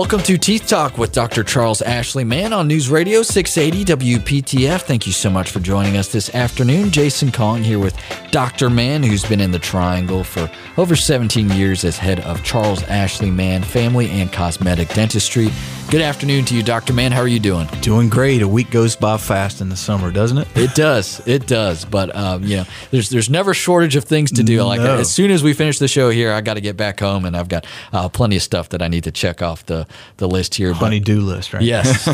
Welcome 0.00 0.22
to 0.22 0.38
Teeth 0.38 0.66
Talk 0.66 0.96
with 0.96 1.12
Dr. 1.12 1.44
Charles 1.44 1.82
Ashley 1.82 2.24
Mann 2.24 2.54
on 2.54 2.66
News 2.66 2.88
Radio 2.88 3.20
680 3.22 4.16
WPTF. 4.16 4.80
Thank 4.80 5.06
you 5.06 5.12
so 5.12 5.28
much 5.28 5.50
for 5.50 5.60
joining 5.60 5.98
us 5.98 6.10
this 6.10 6.34
afternoon. 6.34 6.90
Jason 6.90 7.30
Kong 7.30 7.62
here 7.62 7.78
with 7.78 7.94
Dr. 8.30 8.70
Mann, 8.70 9.02
who's 9.02 9.26
been 9.26 9.42
in 9.42 9.50
the 9.50 9.58
Triangle 9.58 10.24
for 10.24 10.50
over 10.78 10.96
17 10.96 11.50
years 11.50 11.84
as 11.84 11.98
head 11.98 12.20
of 12.20 12.42
Charles 12.42 12.82
Ashley 12.84 13.30
Mann 13.30 13.62
Family 13.62 14.08
and 14.08 14.32
Cosmetic 14.32 14.88
Dentistry. 14.88 15.50
Good 15.90 16.00
afternoon 16.02 16.44
to 16.44 16.54
you, 16.54 16.62
Dr. 16.62 16.92
Mann. 16.92 17.10
How 17.10 17.20
are 17.20 17.28
you 17.28 17.40
doing? 17.40 17.66
Doing 17.82 18.08
great. 18.08 18.42
A 18.42 18.48
week 18.48 18.70
goes 18.70 18.94
by 18.94 19.16
fast 19.16 19.60
in 19.60 19.68
the 19.70 19.76
summer, 19.76 20.12
doesn't 20.12 20.38
it? 20.38 20.48
It 20.54 20.74
does. 20.76 21.20
It 21.26 21.48
does. 21.48 21.84
But 21.84 22.14
um, 22.14 22.44
you 22.44 22.58
know, 22.58 22.64
there's 22.92 23.10
there's 23.10 23.28
never 23.28 23.52
shortage 23.52 23.96
of 23.96 24.04
things 24.04 24.30
to 24.32 24.44
do. 24.44 24.62
Like 24.62 24.80
No. 24.80 24.98
as 24.98 25.12
soon 25.12 25.32
as 25.32 25.42
we 25.42 25.52
finish 25.52 25.80
the 25.80 25.88
show 25.88 26.08
here, 26.08 26.32
I 26.32 26.42
got 26.42 26.54
to 26.54 26.60
get 26.60 26.76
back 26.76 27.00
home, 27.00 27.24
and 27.24 27.36
I've 27.36 27.48
got 27.48 27.66
uh, 27.92 28.08
plenty 28.08 28.36
of 28.36 28.42
stuff 28.42 28.68
that 28.68 28.82
I 28.82 28.88
need 28.88 29.02
to 29.04 29.10
check 29.10 29.42
off 29.42 29.66
the 29.66 29.84
the 30.18 30.28
list 30.28 30.54
here. 30.54 30.72
Honey-do 30.72 31.20
list, 31.20 31.52
right? 31.52 31.62
Yes, 31.62 32.04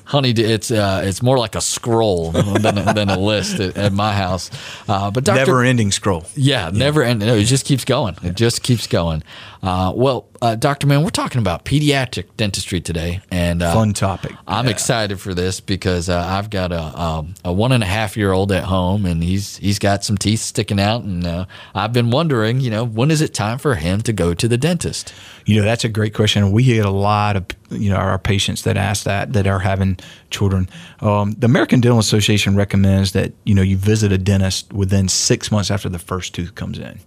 honey. 0.04 0.30
It's 0.30 0.70
uh, 0.70 1.02
it's 1.04 1.22
more 1.22 1.38
like 1.38 1.54
a 1.54 1.60
scroll 1.60 2.32
than 2.32 2.78
a, 2.78 2.94
than 2.94 3.08
a 3.10 3.18
list 3.18 3.60
at, 3.60 3.76
at 3.76 3.92
my 3.92 4.12
house. 4.14 4.50
Uh, 4.88 5.10
but 5.10 5.24
Doctor, 5.24 5.40
Never-ending 5.46 5.90
scroll. 5.92 6.24
yeah, 6.34 6.70
never 6.72 7.02
end. 7.02 7.20
No, 7.20 7.34
it 7.34 7.44
just 7.44 7.64
keeps 7.64 7.84
going. 7.84 8.16
It 8.22 8.34
just 8.36 8.62
keeps 8.62 8.86
going. 8.86 9.22
Uh, 9.66 9.92
well, 9.96 10.28
uh, 10.42 10.54
Doctor 10.54 10.86
Mann, 10.86 11.02
we're 11.02 11.10
talking 11.10 11.40
about 11.40 11.64
pediatric 11.64 12.26
dentistry 12.36 12.80
today, 12.80 13.20
and 13.32 13.64
uh, 13.64 13.74
Fun 13.74 13.92
topic. 13.94 14.30
I'm 14.46 14.66
Yeah. 14.66 14.70
excited 14.70 15.18
for 15.18 15.34
this 15.34 15.58
because 15.58 16.08
uh, 16.08 16.24
I've 16.24 16.50
got 16.50 16.70
a 16.70 16.80
um, 17.02 17.34
a 17.44 17.52
one 17.52 17.72
and 17.72 17.82
a 17.82 17.86
half 17.86 18.16
year 18.16 18.30
old 18.30 18.52
at 18.52 18.62
home, 18.62 19.04
and 19.04 19.24
he's 19.24 19.56
he's 19.56 19.80
got 19.80 20.04
some 20.04 20.16
teeth 20.16 20.38
sticking 20.38 20.78
out, 20.78 21.02
and 21.02 21.26
uh, 21.26 21.46
I've 21.74 21.92
been 21.92 22.12
wondering, 22.12 22.60
you 22.60 22.70
know, 22.70 22.84
when 22.84 23.10
is 23.10 23.20
it 23.20 23.34
time 23.34 23.58
for 23.58 23.74
him 23.74 24.02
to 24.02 24.12
go 24.12 24.34
to 24.34 24.46
the 24.46 24.56
dentist? 24.56 25.12
You 25.46 25.56
know, 25.56 25.64
that's 25.64 25.82
a 25.84 25.88
great 25.88 26.14
question. 26.14 26.52
We 26.52 26.62
get 26.62 26.86
a 26.86 26.90
lot 26.90 27.34
of 27.34 27.46
you 27.68 27.90
know 27.90 27.96
our 27.96 28.20
patients 28.20 28.62
that 28.62 28.76
ask 28.76 29.02
that 29.02 29.32
that 29.32 29.48
are 29.48 29.58
having 29.58 29.98
children. 30.30 30.68
Um, 31.00 31.32
the 31.32 31.46
American 31.46 31.80
Dental 31.80 31.98
Association 31.98 32.54
recommends 32.54 33.12
that 33.12 33.32
you 33.42 33.54
know 33.56 33.62
you 33.62 33.76
visit 33.76 34.12
a 34.12 34.18
dentist 34.18 34.72
within 34.72 35.08
six 35.08 35.50
months 35.50 35.72
after 35.72 35.88
the 35.88 35.98
first 35.98 36.36
tooth 36.36 36.54
comes 36.54 36.78
in. 36.78 37.00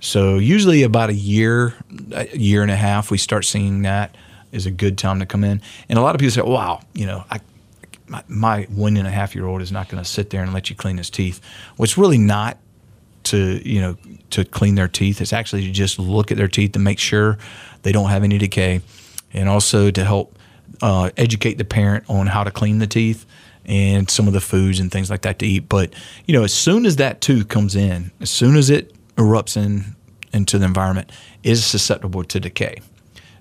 So 0.00 0.38
usually 0.38 0.82
about 0.82 1.10
a 1.10 1.14
year, 1.14 1.74
a 2.12 2.36
year 2.36 2.62
and 2.62 2.70
a 2.70 2.76
half, 2.76 3.10
we 3.10 3.18
start 3.18 3.44
seeing 3.44 3.82
that 3.82 4.16
is 4.52 4.66
a 4.66 4.70
good 4.70 4.96
time 4.96 5.18
to 5.20 5.26
come 5.26 5.44
in. 5.44 5.60
And 5.88 5.98
a 5.98 6.02
lot 6.02 6.14
of 6.14 6.20
people 6.20 6.32
say, 6.32 6.42
"Wow, 6.42 6.80
you 6.94 7.06
know, 7.06 7.24
I." 7.30 7.40
My, 8.10 8.24
my 8.26 8.62
one 8.70 8.96
and 8.96 9.06
a 9.06 9.10
half 9.10 9.34
year 9.34 9.44
old 9.44 9.60
is 9.60 9.70
not 9.70 9.90
going 9.90 10.02
to 10.02 10.08
sit 10.08 10.30
there 10.30 10.42
and 10.42 10.54
let 10.54 10.70
you 10.70 10.76
clean 10.76 10.96
his 10.96 11.10
teeth. 11.10 11.42
Well, 11.76 11.86
really 11.98 12.16
not 12.16 12.56
to 13.24 13.60
you 13.68 13.82
know 13.82 13.96
to 14.30 14.46
clean 14.46 14.76
their 14.76 14.88
teeth. 14.88 15.20
It's 15.20 15.34
actually 15.34 15.66
to 15.66 15.70
just 15.70 15.98
look 15.98 16.30
at 16.30 16.38
their 16.38 16.48
teeth 16.48 16.72
to 16.72 16.78
make 16.78 16.98
sure 16.98 17.36
they 17.82 17.92
don't 17.92 18.08
have 18.08 18.24
any 18.24 18.38
decay, 18.38 18.80
and 19.34 19.46
also 19.46 19.90
to 19.90 20.04
help 20.04 20.38
uh, 20.80 21.10
educate 21.16 21.58
the 21.58 21.64
parent 21.64 22.04
on 22.08 22.26
how 22.28 22.44
to 22.44 22.50
clean 22.50 22.78
the 22.78 22.86
teeth 22.86 23.26
and 23.66 24.08
some 24.08 24.26
of 24.26 24.32
the 24.32 24.40
foods 24.40 24.80
and 24.80 24.90
things 24.90 25.10
like 25.10 25.22
that 25.22 25.38
to 25.40 25.46
eat. 25.46 25.68
But 25.68 25.92
you 26.26 26.32
know, 26.32 26.44
as 26.44 26.54
soon 26.54 26.86
as 26.86 26.96
that 26.96 27.20
tooth 27.20 27.48
comes 27.48 27.76
in, 27.76 28.10
as 28.20 28.30
soon 28.30 28.56
as 28.56 28.70
it 28.70 28.94
erupts 29.18 29.56
in 29.56 29.96
into 30.32 30.58
the 30.58 30.64
environment, 30.64 31.10
is 31.42 31.64
susceptible 31.64 32.22
to 32.24 32.40
decay. 32.40 32.76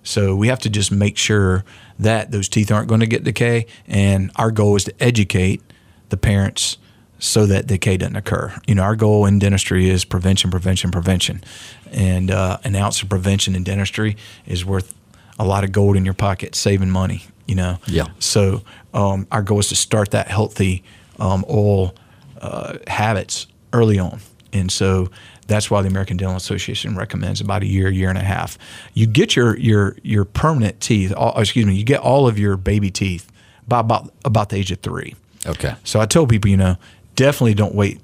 So 0.04 0.36
we 0.36 0.48
have 0.48 0.60
to 0.60 0.70
just 0.70 0.92
make 0.92 1.18
sure 1.18 1.66
that 2.00 2.32
those 2.32 2.48
teeth 2.48 2.72
aren't 2.72 2.88
going 2.88 3.02
to 3.02 3.08
get 3.08 3.24
decay. 3.24 3.66
And 3.88 4.32
our 4.38 4.52
goal 4.52 4.76
is 4.78 4.86
to 4.86 4.94
educate 5.04 5.62
the 6.10 6.18
parents 6.18 6.78
so 7.20 7.46
that 7.48 7.68
decay 7.68 7.98
doesn't 7.98 8.16
occur. 8.16 8.56
You 8.68 8.76
know, 8.76 8.84
our 8.84 8.96
goal 8.96 9.26
in 9.26 9.40
dentistry 9.40 9.90
is 9.90 10.06
prevention, 10.06 10.50
prevention, 10.50 10.92
prevention. 10.92 11.44
And 11.92 12.32
uh, 12.32 12.60
an 12.64 12.76
ounce 12.76 13.02
of 13.02 13.10
prevention 13.10 13.56
in 13.56 13.64
dentistry 13.64 14.16
is 14.46 14.64
worth 14.64 14.94
a 15.38 15.46
lot 15.46 15.64
of 15.64 15.72
gold 15.72 15.98
in 15.98 16.06
your 16.06 16.14
pocket, 16.14 16.56
saving 16.56 16.90
money, 16.90 17.26
you 17.46 17.56
know? 17.56 17.80
Yeah. 17.88 18.08
So 18.20 18.64
um, 18.94 19.28
our 19.32 19.42
goal 19.42 19.60
is 19.60 19.68
to 19.70 19.76
start 19.76 20.12
that 20.12 20.28
healthy 20.30 20.84
um, 21.20 21.44
oral 21.48 21.96
uh, 22.40 22.78
habits 22.88 23.48
early 23.74 24.00
on. 24.00 24.22
And 24.54 24.72
so 24.72 25.10
that's 25.48 25.72
why 25.72 25.82
the 25.82 25.88
American 25.88 26.18
Dental 26.18 26.36
Association 26.36 26.96
recommends 26.96 27.42
about 27.42 27.64
a 27.64 27.66
year, 27.66 27.90
year 27.90 28.10
and 28.10 28.18
a 28.18 28.24
half. 28.24 28.58
You 28.94 29.08
get 29.08 29.36
your 29.36 29.58
your 29.58 29.98
your 30.04 30.26
permanent 30.26 30.80
teeth, 30.82 31.14
all, 31.16 31.40
excuse 31.40 31.66
me, 31.66 31.76
you 31.76 31.86
get 31.86 32.02
all 32.02 32.28
of 32.28 32.38
your 32.38 32.58
baby 32.58 32.92
teeth 32.92 33.32
by 33.68 33.80
about 33.80 34.14
about 34.26 34.50
the 34.50 34.58
age 34.58 34.72
of 34.72 34.80
three. 34.80 35.16
Okay. 35.46 35.76
So 35.84 36.00
I 36.00 36.06
tell 36.06 36.28
people, 36.28 36.50
you 36.50 36.58
know, 36.58 36.78
definitely 37.16 37.54
don't 37.54 37.76
wait 37.76 38.00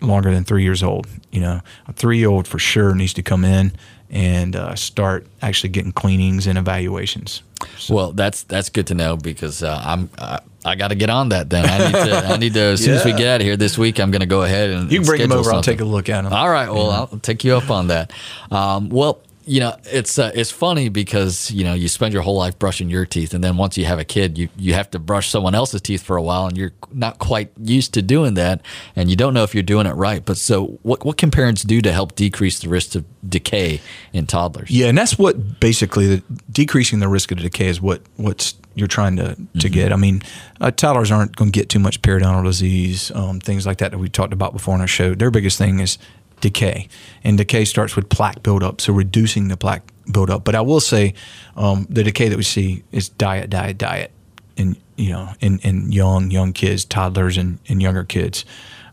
longer 0.00 0.32
than 0.32 0.44
three 0.44 0.62
years 0.62 0.82
old. 0.82 1.06
You 1.30 1.40
know, 1.40 1.60
a 1.86 1.92
three 1.92 2.18
year 2.18 2.28
old 2.28 2.46
for 2.48 2.58
sure 2.58 2.94
needs 2.94 3.14
to 3.14 3.22
come 3.22 3.44
in 3.44 3.72
and 4.10 4.54
uh, 4.54 4.74
start 4.74 5.26
actually 5.42 5.70
getting 5.70 5.92
cleanings 5.92 6.46
and 6.46 6.58
evaluations. 6.58 7.42
Well, 7.88 8.12
that's 8.12 8.42
that's 8.44 8.68
good 8.68 8.86
to 8.88 8.94
know 8.94 9.16
because 9.16 9.62
uh, 9.62 9.80
I'm 9.84 10.10
uh, 10.18 10.40
I 10.66 10.74
got 10.74 10.88
to 10.88 10.94
get 10.94 11.10
on 11.10 11.30
that. 11.30 11.48
Then 11.48 11.64
I 11.64 11.78
need 11.86 11.92
to 11.92 12.16
I 12.26 12.36
need 12.36 12.54
to 12.54 12.60
as 12.60 12.84
soon 12.84 12.94
as 12.94 13.04
we 13.04 13.12
get 13.12 13.26
out 13.28 13.40
of 13.40 13.46
here 13.46 13.56
this 13.56 13.78
week, 13.78 13.98
I'm 14.00 14.10
going 14.10 14.20
to 14.20 14.26
go 14.26 14.42
ahead 14.42 14.70
and 14.70 14.90
You 14.90 14.98
can 14.98 15.06
bring 15.06 15.20
them 15.20 15.32
over. 15.32 15.52
I'll 15.52 15.62
take 15.62 15.80
a 15.80 15.84
look 15.84 16.08
at 16.08 16.22
them. 16.22 16.32
All 16.32 16.50
right. 16.50 16.70
Well, 16.70 16.90
I'll 16.90 17.06
take 17.18 17.44
you 17.44 17.54
up 17.54 17.70
on 17.70 17.88
that. 17.88 18.12
Um, 18.50 18.88
well, 18.88 19.22
you 19.48 19.60
know, 19.60 19.76
it's 19.84 20.18
uh, 20.18 20.32
it's 20.34 20.50
funny 20.50 20.88
because 20.88 21.52
you 21.52 21.62
know 21.62 21.72
you 21.72 21.86
spend 21.86 22.12
your 22.12 22.22
whole 22.22 22.36
life 22.36 22.58
brushing 22.58 22.90
your 22.90 23.06
teeth, 23.06 23.32
and 23.32 23.44
then 23.44 23.56
once 23.56 23.78
you 23.78 23.84
have 23.84 24.00
a 24.00 24.04
kid, 24.04 24.36
you 24.36 24.48
you 24.56 24.74
have 24.74 24.90
to 24.90 24.98
brush 24.98 25.30
someone 25.30 25.54
else's 25.54 25.80
teeth 25.80 26.02
for 26.02 26.16
a 26.16 26.22
while, 26.22 26.48
and 26.48 26.58
you're 26.58 26.72
not 26.92 27.20
quite 27.20 27.52
used 27.62 27.94
to 27.94 28.02
doing 28.02 28.34
that, 28.34 28.60
and 28.96 29.08
you 29.08 29.14
don't 29.14 29.34
know 29.34 29.44
if 29.44 29.54
you're 29.54 29.62
doing 29.62 29.86
it 29.86 29.92
right. 29.92 30.24
But 30.24 30.36
so, 30.36 30.78
what 30.82 31.04
what 31.04 31.16
can 31.16 31.30
parents 31.30 31.62
do 31.62 31.80
to 31.80 31.92
help 31.92 32.16
decrease 32.16 32.58
the 32.58 32.68
risk 32.68 32.96
of 32.96 33.04
decay 33.28 33.80
in 34.12 34.26
toddlers? 34.26 34.68
Yeah, 34.68 34.88
and 34.88 34.98
that's 34.98 35.16
what 35.16 35.60
basically 35.60 36.16
the, 36.16 36.22
decreasing 36.50 36.98
the 36.98 37.08
risk 37.08 37.30
of 37.30 37.38
decay 37.38 37.68
is 37.68 37.80
what 37.80 38.02
what's 38.16 38.56
you're 38.76 38.86
trying 38.86 39.16
to 39.16 39.36
to 39.58 39.68
get. 39.68 39.92
I 39.92 39.96
mean, 39.96 40.22
uh, 40.60 40.70
toddlers 40.70 41.10
aren't 41.10 41.34
going 41.34 41.50
to 41.50 41.58
get 41.58 41.68
too 41.68 41.80
much 41.80 42.00
periodontal 42.02 42.44
disease, 42.44 43.10
um, 43.12 43.40
things 43.40 43.66
like 43.66 43.78
that 43.78 43.90
that 43.90 43.98
we 43.98 44.08
talked 44.08 44.32
about 44.32 44.52
before 44.52 44.74
on 44.74 44.80
our 44.80 44.86
show. 44.86 45.14
Their 45.14 45.30
biggest 45.32 45.58
thing 45.58 45.80
is 45.80 45.98
decay, 46.40 46.88
and 47.24 47.38
decay 47.38 47.64
starts 47.64 47.96
with 47.96 48.08
plaque 48.08 48.42
buildup, 48.42 48.80
so 48.80 48.92
reducing 48.92 49.48
the 49.48 49.56
plaque 49.56 49.82
buildup. 50.12 50.44
But 50.44 50.54
I 50.54 50.60
will 50.60 50.80
say, 50.80 51.14
um, 51.56 51.86
the 51.88 52.04
decay 52.04 52.28
that 52.28 52.36
we 52.36 52.44
see 52.44 52.84
is 52.92 53.08
diet, 53.08 53.50
diet, 53.50 53.78
diet, 53.78 54.12
and 54.56 54.76
you 54.96 55.10
know, 55.10 55.32
in, 55.40 55.58
in 55.60 55.90
young 55.90 56.30
young 56.30 56.52
kids, 56.52 56.84
toddlers, 56.84 57.38
and, 57.38 57.58
and 57.68 57.82
younger 57.82 58.04
kids. 58.04 58.44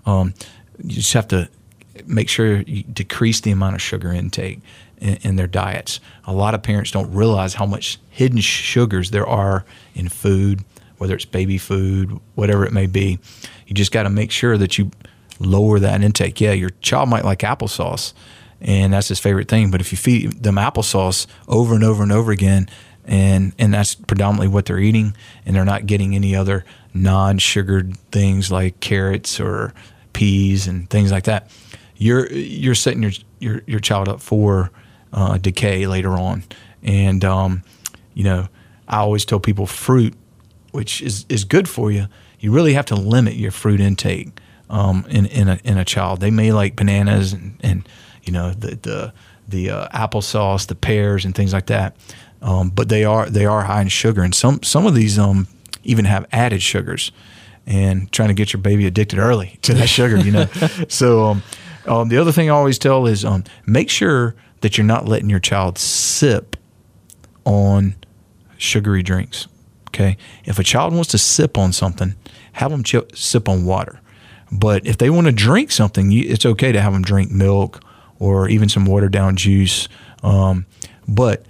Um, 0.06 0.34
you 0.82 0.96
just 0.96 1.14
have 1.14 1.28
to 1.30 1.50
make 2.08 2.30
sure 2.30 2.62
you 2.62 2.84
decrease 2.84 3.42
the 3.42 3.52
amount 3.52 3.76
of 3.76 3.82
sugar 3.82 4.12
intake 4.12 4.60
in, 5.04 5.18
in 5.22 5.36
their 5.36 5.48
diets. 5.48 6.00
A 6.26 6.34
lot 6.34 6.56
of 6.56 6.64
parents 6.64 6.90
don't 6.90 7.14
realize 7.14 7.54
how 7.56 7.66
much 7.66 8.00
hidden 8.10 8.40
sugars 8.40 9.12
there 9.12 9.28
are 9.28 9.66
in 9.94 10.10
food, 10.10 10.64
whether 10.98 11.14
it's 11.14 11.26
baby 11.26 11.58
food, 11.58 12.20
whatever 12.36 12.66
it 12.66 12.72
may 12.72 12.88
be. 12.88 13.20
You 13.68 13.76
just 13.76 13.92
got 13.92 14.04
to 14.04 14.10
make 14.10 14.32
sure 14.32 14.58
that 14.58 14.78
you 14.78 14.92
lower 15.40 15.78
that 15.80 16.02
intake. 16.02 16.40
Yeah, 16.40 16.54
your 16.54 16.72
child 16.82 17.10
might 17.10 17.26
like 17.26 17.40
applesauce, 17.40 18.14
and 18.62 18.94
that's 18.94 19.10
his 19.10 19.20
favorite 19.20 19.50
thing. 19.50 19.70
But 19.70 19.82
if 19.82 19.92
you 19.92 19.98
feed 19.98 20.42
them 20.44 20.56
applesauce 20.56 21.28
over 21.48 21.76
and 21.76 21.84
over 21.84 22.02
and 22.02 22.12
over 22.12 22.32
again, 22.32 22.70
and 23.04 23.52
and 23.60 23.74
that's 23.74 23.96
predominantly 23.96 24.48
what 24.48 24.66
they're 24.66 24.80
eating, 24.80 25.16
and 25.46 25.56
they're 25.56 25.66
not 25.66 25.86
getting 25.86 26.16
any 26.16 26.36
other 26.36 26.64
non-sugared 26.94 27.98
things 28.12 28.52
like 28.52 28.80
carrots 28.80 29.40
or 29.40 29.74
peas 30.14 30.68
and 30.68 30.90
things 30.90 31.12
like 31.12 31.26
that, 31.26 31.52
you're 31.98 32.32
you're 32.32 32.76
setting 32.76 33.04
your 33.04 33.12
your, 33.40 33.62
your 33.66 33.80
child 33.82 34.08
up 34.08 34.22
for 34.22 34.72
uh, 35.14 35.38
decay 35.38 35.88
later 35.88 36.12
on. 36.12 36.44
And 36.82 37.24
um, 37.24 37.64
you 38.14 38.24
know, 38.24 38.48
I 38.88 38.98
always 38.98 39.26
tell 39.26 39.40
people 39.40 39.66
fruit, 39.66 40.14
which 40.72 41.02
is 41.02 41.26
is 41.30 41.44
good 41.44 41.70
for 41.70 41.92
you. 41.92 42.08
You 42.40 42.52
really 42.52 42.74
have 42.74 42.86
to 42.88 42.96
limit 42.96 43.36
your 43.36 43.52
fruit 43.52 43.80
intake 43.80 44.38
um, 44.70 45.06
in 45.10 45.26
in 45.28 45.48
a 45.48 45.60
in 45.64 45.78
a 45.78 45.86
child. 45.86 46.20
They 46.20 46.32
may 46.32 46.52
like 46.52 46.76
bananas 46.76 47.34
and 47.34 47.58
and 47.62 47.88
you 48.24 48.34
know 48.34 48.52
the 48.52 48.76
the 48.76 49.14
the 49.48 49.70
uh, 49.70 49.88
applesauce, 49.90 50.68
the 50.68 50.76
pears, 50.76 51.26
and 51.26 51.36
things 51.36 51.54
like 51.54 51.68
that. 51.68 51.96
Um, 52.42 52.70
but 52.70 52.90
they 52.90 53.06
are 53.06 53.30
they 53.30 53.46
are 53.46 53.64
high 53.64 53.82
in 53.82 53.88
sugar, 53.88 54.24
and 54.24 54.36
some 54.36 54.62
some 54.64 54.86
of 54.86 54.96
these 54.96 55.18
um, 55.18 55.48
even 55.84 56.06
have 56.06 56.28
added 56.32 56.62
sugars 56.62 57.12
and 57.66 58.12
trying 58.12 58.28
to 58.28 58.34
get 58.34 58.52
your 58.52 58.62
baby 58.62 58.86
addicted 58.86 59.20
early 59.20 59.58
to 59.62 59.74
that 59.74 59.88
sugar, 59.88 60.18
you 60.18 60.32
know. 60.32 60.46
so 60.90 61.24
um, 61.26 61.44
um, 61.86 62.10
the 62.10 62.18
other 62.18 62.32
thing 62.32 62.50
I 62.50 62.54
always 62.54 62.78
tell 62.78 63.06
is 63.06 63.24
um, 63.24 63.44
make 63.66 63.90
sure 63.90 64.36
that 64.64 64.78
you're 64.78 64.88
not 64.88 65.06
letting 65.06 65.30
your 65.30 65.42
child 65.42 65.78
sip 65.78 66.56
on 67.44 67.96
sugary 68.58 69.04
drinks. 69.04 69.48
Okay, 69.90 70.18
if 70.46 70.58
a 70.58 70.64
child 70.64 70.94
wants 70.94 71.12
to 71.12 71.18
sip 71.18 71.58
on 71.58 71.74
something, 71.74 72.16
have 72.54 72.72
them 72.72 72.84
sip 73.14 73.50
on 73.50 73.66
water. 73.66 74.00
But 74.52 74.88
if 74.88 74.98
they 74.98 75.10
want 75.10 75.28
to 75.28 75.34
drink 75.34 75.70
something, 75.70 76.12
you, 76.12 76.24
it's 76.30 76.46
okay 76.46 76.72
to 76.72 76.82
have 76.82 76.94
them 76.94 77.04
drink 77.04 77.30
milk 77.30 77.84
or 78.20 78.48
even 78.48 78.70
some 78.70 78.86
watered 78.86 79.12
down 79.12 79.36
juice. 79.36 79.90
Um, 80.24 80.66
but 81.08 81.46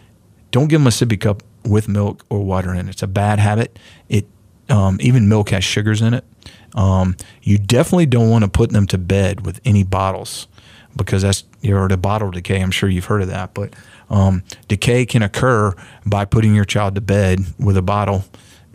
don't 0.51 0.68
give 0.68 0.81
them 0.81 0.88
a 0.88 0.89
sippy 0.89 1.19
cup 1.19 1.44
with 1.63 1.88
milk 1.88 2.25
or 2.30 2.44
water 2.44 2.74
in 2.74 2.88
it. 2.88 2.92
It's 2.92 3.04
a 3.04 3.07
bad 3.07 3.38
habit. 3.38 3.77
It 4.09 4.27
um, 4.69 4.98
even 5.01 5.30
milk 5.30 5.51
has 5.51 5.63
sugars 5.63 6.01
in 6.01 6.16
it. 6.16 6.25
Um, 6.74 7.16
you 7.44 7.59
definitely 7.59 8.07
don't 8.07 8.31
want 8.31 8.44
to 8.44 8.50
put 8.50 8.71
them 8.71 8.88
to 8.88 8.98
bed 8.98 9.45
with 9.45 9.62
any 9.63 9.83
bottles 9.83 10.48
because 10.95 11.22
that's 11.22 11.44
know 11.62 11.88
the 11.88 11.98
bottle 11.98 12.31
decay. 12.31 12.62
I'm 12.62 12.72
sure 12.72 12.90
you've 12.90 13.06
heard 13.06 13.22
of 13.22 13.30
that, 13.30 13.54
but 13.54 13.74
Um, 14.10 14.44
decay 14.68 15.06
can 15.06 15.24
occur 15.24 15.74
by 16.06 16.25
putting 16.25 16.54
your 16.54 16.66
child 16.66 16.95
to 16.95 17.01
bed 17.01 17.40
with 17.57 17.78
a 17.78 17.81
bottle 17.81 18.25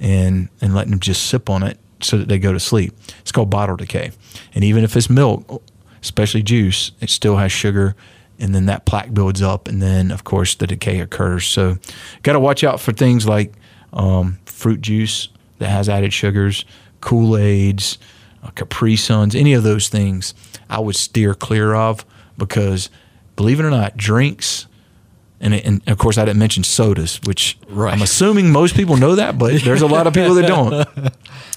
and 0.00 0.48
and 0.60 0.74
letting 0.74 0.90
them 0.90 1.00
just 1.00 1.26
sip 1.26 1.48
on 1.48 1.62
it 1.62 1.78
so 2.00 2.18
that 2.18 2.28
they 2.28 2.38
go 2.38 2.52
to 2.52 2.60
sleep. 2.60 2.92
It's 3.20 3.32
called 3.32 3.50
bottle 3.50 3.76
decay. 3.76 4.10
And 4.54 4.64
even 4.64 4.84
if 4.84 4.96
it's 4.96 5.10
milk, 5.10 5.62
especially 6.02 6.42
juice, 6.42 6.92
it 7.00 7.10
still 7.10 7.36
has 7.36 7.52
sugar 7.52 7.94
and 8.40 8.54
then 8.54 8.66
that 8.66 8.84
plaque 8.84 9.12
builds 9.12 9.42
up 9.42 9.68
and 9.68 9.82
then 9.82 10.10
of 10.10 10.24
course 10.24 10.56
the 10.56 10.66
decay 10.66 11.00
occurs. 11.00 11.44
So 11.44 11.78
got 12.22 12.32
to 12.32 12.40
watch 12.40 12.64
out 12.64 12.80
for 12.80 12.92
things 12.92 13.26
like 13.26 13.52
um, 13.92 14.38
fruit 14.44 14.80
juice 14.80 15.28
that 15.58 15.68
has 15.68 15.88
added 15.88 16.12
sugars, 16.12 16.64
Kool-Aids, 17.00 17.98
uh, 17.98 18.04
Capri 18.54 18.96
Suns, 18.96 19.34
any 19.34 19.52
of 19.54 19.62
those 19.62 19.88
things 19.88 20.34
I 20.68 20.80
would 20.80 20.96
steer 20.96 21.34
clear 21.34 21.74
of 21.74 22.04
because 22.36 22.90
believe 23.36 23.60
it 23.60 23.64
or 23.64 23.70
not, 23.70 23.96
drinks 23.96 24.66
and, 25.40 25.54
and 25.54 25.88
of 25.88 25.98
course 25.98 26.18
I 26.18 26.24
didn't 26.24 26.40
mention 26.40 26.64
sodas, 26.64 27.20
which 27.24 27.58
Right. 27.68 27.94
I'm 27.94 28.02
assuming 28.02 28.50
most 28.50 28.74
people 28.74 28.96
know 28.96 29.14
that, 29.14 29.38
but 29.38 29.62
there's 29.62 29.82
a 29.82 29.86
lot 29.86 30.06
of 30.08 30.12
people 30.14 30.34
that 30.34 30.46
don't. 30.46 30.88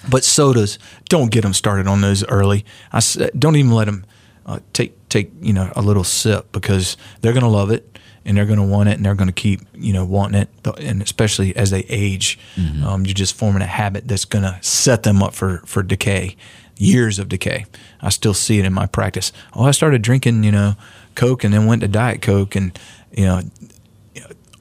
But 0.10 0.24
sodas, 0.24 0.80
don't 1.10 1.30
get 1.30 1.42
them 1.42 1.54
started 1.54 1.86
on 1.88 2.02
those 2.02 2.26
early. 2.26 2.66
I 2.92 3.02
don't 3.38 3.56
even 3.56 3.72
let 3.72 3.86
them 3.86 4.04
uh, 4.48 4.58
take 4.74 4.94
take 5.10 5.32
you 5.42 5.54
know 5.54 5.72
a 5.76 5.82
little 5.84 6.04
sip 6.04 6.52
because 6.52 6.98
they're 7.22 7.34
going 7.34 7.44
to 7.44 7.50
love 7.50 7.70
it 7.70 8.00
and 8.26 8.36
they're 8.36 8.48
going 8.48 8.58
to 8.58 8.66
want 8.66 8.90
it 8.90 8.94
and 8.94 9.06
they're 9.06 9.14
going 9.14 9.28
to 9.28 9.34
keep 9.34 9.62
you 9.76 9.94
know 9.94 10.04
wanting 10.04 10.42
it. 10.42 10.50
And 10.80 11.04
especially 11.04 11.56
as 11.56 11.70
they 11.70 11.82
age, 11.82 12.40
um, 12.84 13.06
you're 13.06 13.14
just 13.14 13.36
forming 13.36 13.62
a 13.62 13.68
habit 13.68 14.08
that's 14.08 14.26
going 14.26 14.44
to 14.44 14.58
set 14.62 15.04
them 15.04 15.22
up 15.22 15.36
for 15.36 15.62
for 15.68 15.84
decay, 15.84 16.36
years 16.82 17.20
of 17.20 17.30
decay. 17.30 17.66
I 18.02 18.10
still 18.10 18.34
see 18.34 18.60
it 18.60 18.66
in 18.66 18.74
my 18.74 18.88
practice. 18.88 19.32
Oh, 19.54 19.66
I 19.66 19.72
started 19.72 20.02
drinking 20.02 20.44
you 20.44 20.52
know 20.52 20.76
Coke 21.16 21.44
and 21.44 21.54
then 21.54 21.66
went 21.66 21.82
to 21.82 21.88
Diet 21.88 22.22
Coke 22.22 22.56
and 22.56 22.78
you 23.12 23.26
know 23.26 23.42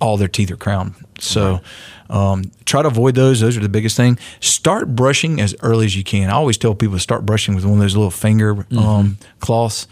all 0.00 0.16
their 0.16 0.28
teeth 0.28 0.50
are 0.50 0.56
crowned. 0.56 0.94
So 1.18 1.60
um, 2.08 2.50
try 2.64 2.82
to 2.82 2.88
avoid 2.88 3.14
those. 3.14 3.40
Those 3.40 3.56
are 3.56 3.60
the 3.60 3.68
biggest 3.68 3.96
thing. 3.96 4.18
Start 4.40 4.96
brushing 4.96 5.40
as 5.40 5.54
early 5.60 5.84
as 5.84 5.94
you 5.94 6.02
can. 6.02 6.30
I 6.30 6.32
always 6.32 6.56
tell 6.56 6.74
people 6.74 6.96
to 6.96 7.00
start 7.00 7.26
brushing 7.26 7.54
with 7.54 7.64
one 7.64 7.74
of 7.74 7.80
those 7.80 7.94
little 7.94 8.10
finger 8.10 8.66
um, 8.76 9.18
cloths 9.40 9.86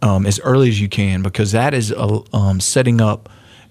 um, 0.00 0.26
as 0.26 0.38
early 0.40 0.68
as 0.68 0.80
you 0.80 0.88
can 0.88 1.22
because 1.22 1.52
that 1.52 1.74
is 1.74 1.92
uh, 1.92 2.20
um, 2.32 2.60
setting 2.60 3.00
up. 3.00 3.28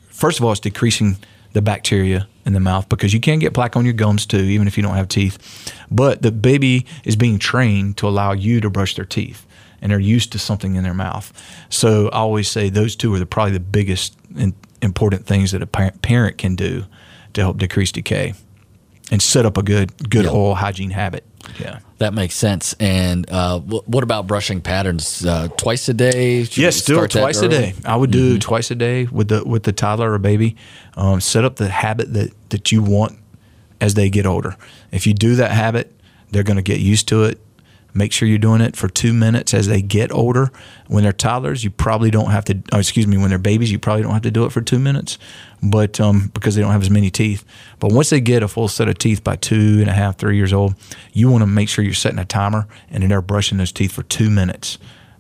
First 0.10 0.40
of 0.40 0.46
all, 0.46 0.52
it's 0.52 0.60
decreasing 0.60 1.18
the 1.54 1.62
bacteria 1.62 2.28
in 2.48 2.54
the 2.54 2.60
mouth 2.60 2.90
because 2.90 3.14
you 3.14 3.20
can 3.20 3.38
get 3.38 3.54
plaque 3.54 3.76
on 3.76 3.86
your 3.86 3.94
gums 3.94 4.26
too, 4.26 4.38
even 4.38 4.68
if 4.68 4.78
you 4.78 4.82
don't 4.82 4.96
have 4.96 5.08
teeth. 5.08 5.72
But 5.92 6.24
the 6.24 6.32
baby 6.32 6.88
is 7.04 7.16
being 7.16 7.38
trained 7.38 7.98
to 7.98 8.08
allow 8.08 8.32
you 8.32 8.62
to 8.62 8.70
brush 8.70 8.96
their 8.96 9.06
teeth. 9.06 9.46
And 9.80 9.92
they're 9.92 10.00
used 10.00 10.32
to 10.32 10.40
something 10.40 10.74
in 10.74 10.84
their 10.84 10.96
mouth, 10.96 11.32
so 11.70 12.08
I 12.08 12.18
always 12.18 12.50
say 12.50 12.70
those 12.70 12.96
two 12.96 13.14
are 13.14 13.20
the, 13.20 13.28
probably 13.28 13.52
the 13.52 13.60
biggest 13.60 14.18
important 14.82 15.28
things 15.28 15.52
that 15.52 15.62
a 15.62 15.68
parent 15.68 16.40
can 16.40 16.56
do 16.56 16.86
to 17.34 17.42
help 17.42 17.58
decrease 17.60 17.92
decay 17.92 18.34
and 19.12 19.22
set 19.22 19.46
up 19.46 19.58
a 19.58 19.64
good 19.64 20.10
good 20.10 20.26
Yeah. 20.26 20.32
oral 20.32 20.56
hygiene 20.56 20.90
habit. 20.92 21.24
Yeah. 21.60 21.80
That 22.00 22.14
makes 22.14 22.36
sense. 22.36 22.76
And 22.80 23.26
uh, 23.32 23.60
wh- 23.60 23.88
what 23.90 24.04
about 24.04 24.28
brushing 24.28 24.62
patterns? 24.62 25.26
Uh, 25.26 25.48
twice 25.58 25.88
a 25.90 25.94
day? 25.94 26.44
Should 26.44 26.58
Yes, 26.58 26.76
we 26.76 26.82
still 26.82 27.08
twice 27.08 27.42
a 27.42 27.48
day. 27.48 27.74
I 27.86 27.96
would 27.96 28.12
do 28.12 28.38
twice 28.38 28.70
a 28.70 28.76
day 28.76 29.06
with 29.06 29.30
the 29.30 29.44
with 29.46 29.64
the 29.64 29.72
toddler 29.72 30.12
or 30.14 30.20
baby. 30.20 30.56
Um, 30.96 31.22
set 31.22 31.44
up 31.46 31.56
the 31.56 31.70
habit 31.70 32.14
that 32.14 32.34
that 32.50 32.72
you 32.72 32.84
want 32.84 33.18
as 33.80 33.94
they 33.94 34.10
get 34.10 34.26
older. 34.26 34.56
If 34.92 35.08
you 35.08 35.14
do 35.14 35.36
that 35.36 35.52
habit, 35.52 35.92
they're 36.32 36.44
going 36.44 36.58
to 36.58 36.62
get 36.64 36.80
used 36.80 37.08
to 37.10 37.24
it. 37.24 37.40
Make 37.98 38.12
sure 38.12 38.28
you're 38.28 38.38
doing 38.38 38.62
it 38.62 38.76
for 38.76 38.88
two 38.88 39.12
minutes 39.12 39.56
as 39.56 39.66
they 39.66 39.82
get 39.82 40.12
older. 40.12 40.52
When 40.86 41.04
they're 41.04 41.12
toddlers, 41.12 41.64
you 41.64 41.72
probably 41.72 42.12
don't 42.12 42.30
have 42.30 42.46
to. 42.46 42.62
Oh, 42.72 42.78
excuse 42.78 43.08
me, 43.08 43.18
when 43.18 43.30
they're 43.30 43.40
babies, 43.40 43.72
you 43.72 43.80
probably 43.80 44.04
don't 44.04 44.14
have 44.14 44.22
to 44.22 44.30
do 44.30 44.46
it 44.46 44.52
for 44.52 44.62
two 44.62 44.78
minutes, 44.78 45.18
but 45.64 46.00
um, 46.00 46.30
because 46.36 46.54
they 46.54 46.62
don't 46.62 46.72
have 46.72 46.84
as 46.84 46.92
many 46.92 47.10
teeth. 47.10 47.44
But 47.80 47.92
once 47.92 48.12
they 48.12 48.22
get 48.22 48.44
a 48.44 48.48
full 48.48 48.68
set 48.68 48.88
of 48.88 49.00
teeth 49.00 49.24
by 49.24 49.36
two 49.36 49.80
and 49.80 49.90
a 49.90 49.94
half, 49.94 50.20
three 50.20 50.38
years 50.38 50.54
old, 50.54 50.76
you 51.12 51.32
want 51.32 51.42
to 51.42 51.48
make 51.48 51.70
sure 51.70 51.84
you're 51.84 51.96
setting 51.96 52.20
a 52.20 52.26
timer 52.26 52.68
and 52.92 53.10
they're 53.10 53.20
brushing 53.20 53.58
those 53.58 53.72
teeth 53.72 53.94
for 53.94 54.04
two 54.04 54.30
minutes. 54.30 54.78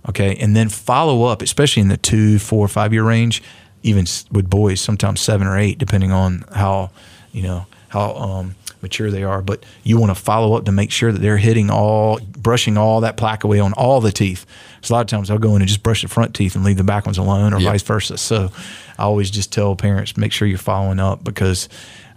Okay, 0.08 0.36
and 0.36 0.56
then 0.56 0.70
follow 0.70 1.24
up, 1.24 1.42
especially 1.42 1.82
in 1.82 1.88
the 1.88 1.98
two, 1.98 2.38
four, 2.38 2.68
five 2.68 2.94
year 2.94 3.04
range, 3.04 3.42
even 3.82 4.06
with 4.32 4.48
boys, 4.52 4.80
sometimes 4.80 5.20
seven 5.20 5.48
or 5.48 5.58
eight, 5.58 5.80
depending 5.80 6.12
on 6.12 6.46
how 6.54 6.92
you 7.32 7.42
know 7.42 7.66
how 7.90 8.14
um, 8.16 8.56
mature 8.82 9.10
they 9.12 9.24
are. 9.24 9.42
But 9.42 9.64
you 9.84 9.98
want 9.98 10.10
to 10.12 10.16
follow 10.22 10.56
up 10.56 10.66
to 10.66 10.72
make 10.72 10.92
sure 10.92 11.12
that 11.12 11.20
they're 11.20 11.38
hitting 11.38 11.70
all, 11.70 12.20
brushing 12.38 12.78
all 12.78 13.02
that 13.02 13.18
plaque 13.18 13.44
away 13.44 13.60
on 13.60 13.74
all 13.74 14.02
the 14.02 14.12
teeth. 14.12 14.46
So 14.82 14.94
a 14.94 14.96
lot 14.96 15.02
of 15.02 15.08
times 15.08 15.30
I'll 15.32 15.38
go 15.40 15.56
in 15.56 15.62
and 15.62 15.68
just 15.68 15.84
brush 15.84 16.02
the 16.02 16.08
front 16.08 16.36
teeth 16.36 16.56
and 16.56 16.64
leave 16.64 16.78
the 16.78 16.84
back 16.84 17.06
ones 17.06 17.18
alone, 17.18 17.54
or 17.54 17.60
Yeah. 17.60 17.72
vice 17.72 17.82
versa. 17.84 18.18
So 18.18 18.52
I 18.98 19.04
always 19.04 19.30
just 19.32 19.52
tell 19.52 19.76
parents 19.76 20.16
make 20.18 20.32
sure 20.32 20.48
you're 20.48 20.58
following 20.58 21.00
up 21.00 21.24
because 21.24 21.68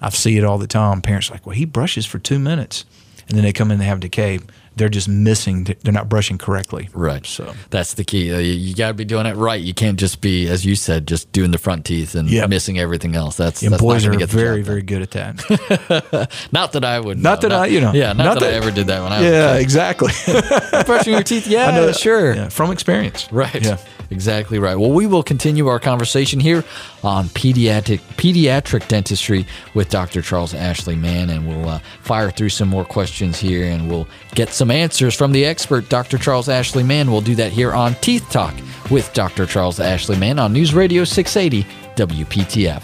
I 0.01 0.09
see 0.11 0.37
it 0.39 0.45
all 0.45 0.59
the 0.59 0.67
time. 0.67 1.01
Parents 1.03 1.31
are 1.31 1.35
like, 1.35 1.47
well, 1.47 1.57
he 1.57 1.65
brushes 1.65 2.07
for 2.07 2.19
two 2.19 2.39
minutes, 2.39 2.85
and 3.29 3.37
then 3.37 3.45
they 3.45 3.53
come 3.53 3.69
in 3.69 3.73
and 3.73 3.81
they 3.81 3.87
have 3.87 4.01
decay. 4.01 4.41
They're 4.77 4.89
just 4.89 5.09
missing. 5.09 5.65
They're 5.83 5.93
not 5.93 6.09
brushing 6.09 6.39
correctly. 6.39 6.89
Right. 6.95 7.27
So 7.27 7.53
that's 7.71 7.95
the 7.95 8.05
key. 8.05 8.33
You 8.41 8.75
got 8.75 8.89
to 8.89 8.95
be 8.95 9.05
doing 9.05 9.27
it 9.27 9.37
right. 9.37 9.61
You 9.61 9.75
can't 9.75 9.99
just 9.99 10.21
be, 10.21 10.49
as 10.49 10.65
you 10.65 10.75
said, 10.75 11.07
just 11.07 11.31
doing 11.33 11.51
the 11.51 11.59
front 11.59 11.85
teeth 11.85 12.15
and 12.15 12.31
Yep. 12.31 12.49
missing 12.49 12.79
everything 12.79 13.15
else. 13.17 13.37
That's, 13.37 13.63
and 13.63 13.73
that's 13.73 13.83
boys 13.83 14.05
not 14.05 14.09
are 14.09 14.13
gonna 14.13 14.21
get 14.27 14.31
the 14.31 14.37
very, 14.39 14.63
very 14.63 14.83
good 14.83 15.03
at 15.03 15.11
that. 15.11 16.31
Not 16.53 16.73
that 16.73 16.85
I 16.85 16.99
would. 17.01 17.19
Not 17.19 17.43
know. 17.43 17.49
that 17.49 17.55
I, 17.55 17.67
you 17.67 17.81
know, 17.81 17.93
Yeah, 17.93 18.13
not, 18.13 18.25
not 18.25 18.41
that, 18.41 18.51
I 18.53 18.57
ever 18.57 18.71
did 18.71 18.87
that 18.87 19.03
when 19.03 19.13
I 19.13 19.21
yeah, 19.23 19.55
exactly. 19.57 20.13
brushing 20.87 21.13
your 21.15 21.23
teeth. 21.23 21.47
Yeah, 21.47 21.67
I 21.69 21.73
know 21.73 21.87
that. 21.87 21.97
sure. 21.97 22.35
Yeah, 22.35 22.49
from 22.49 22.71
experience. 22.71 23.31
Right. 23.33 23.63
Yeah. 23.65 23.77
Exactly 24.13 24.59
right. 24.59 24.75
Well, 24.75 24.91
we 24.91 25.07
will 25.07 25.23
continue 25.23 25.69
our 25.69 25.79
conversation 25.79 26.41
here 26.41 26.65
on 27.05 27.27
pediatric 27.29 28.01
pediatric 28.17 28.89
dentistry 28.89 29.47
with 29.75 29.89
Dr. 29.89 30.21
Charles 30.21 30.53
Ashley 30.53 30.97
Mann, 30.97 31.31
and 31.31 31.47
we'll 31.47 31.69
uh, 31.69 31.79
fire 32.03 32.33
through 32.33 32.49
some 32.49 32.69
more 32.69 32.85
questions 32.85 33.39
here, 33.39 33.65
and 33.71 33.89
we'll 33.89 34.09
get 34.35 34.51
some 34.61 34.71
answers 34.71 35.15
from 35.15 35.33
the 35.33 35.47
expert, 35.47 35.89
Dr. 35.89 36.19
Charles 36.19 36.51
Ashley 36.51 36.83
Mann. 36.83 37.11
We'll 37.11 37.23
do 37.23 37.35
that 37.37 37.51
here 37.51 37.73
on 37.73 37.95
Teeth 38.03 38.27
Talk 38.29 38.55
with 38.91 39.11
Dr. 39.15 39.47
Charles 39.47 39.81
Ashley 39.81 40.19
Mann 40.19 40.39
on 40.39 40.53
News 40.53 40.75
Radio 40.75 41.03
680 41.03 41.67
WPTF. 41.97 42.83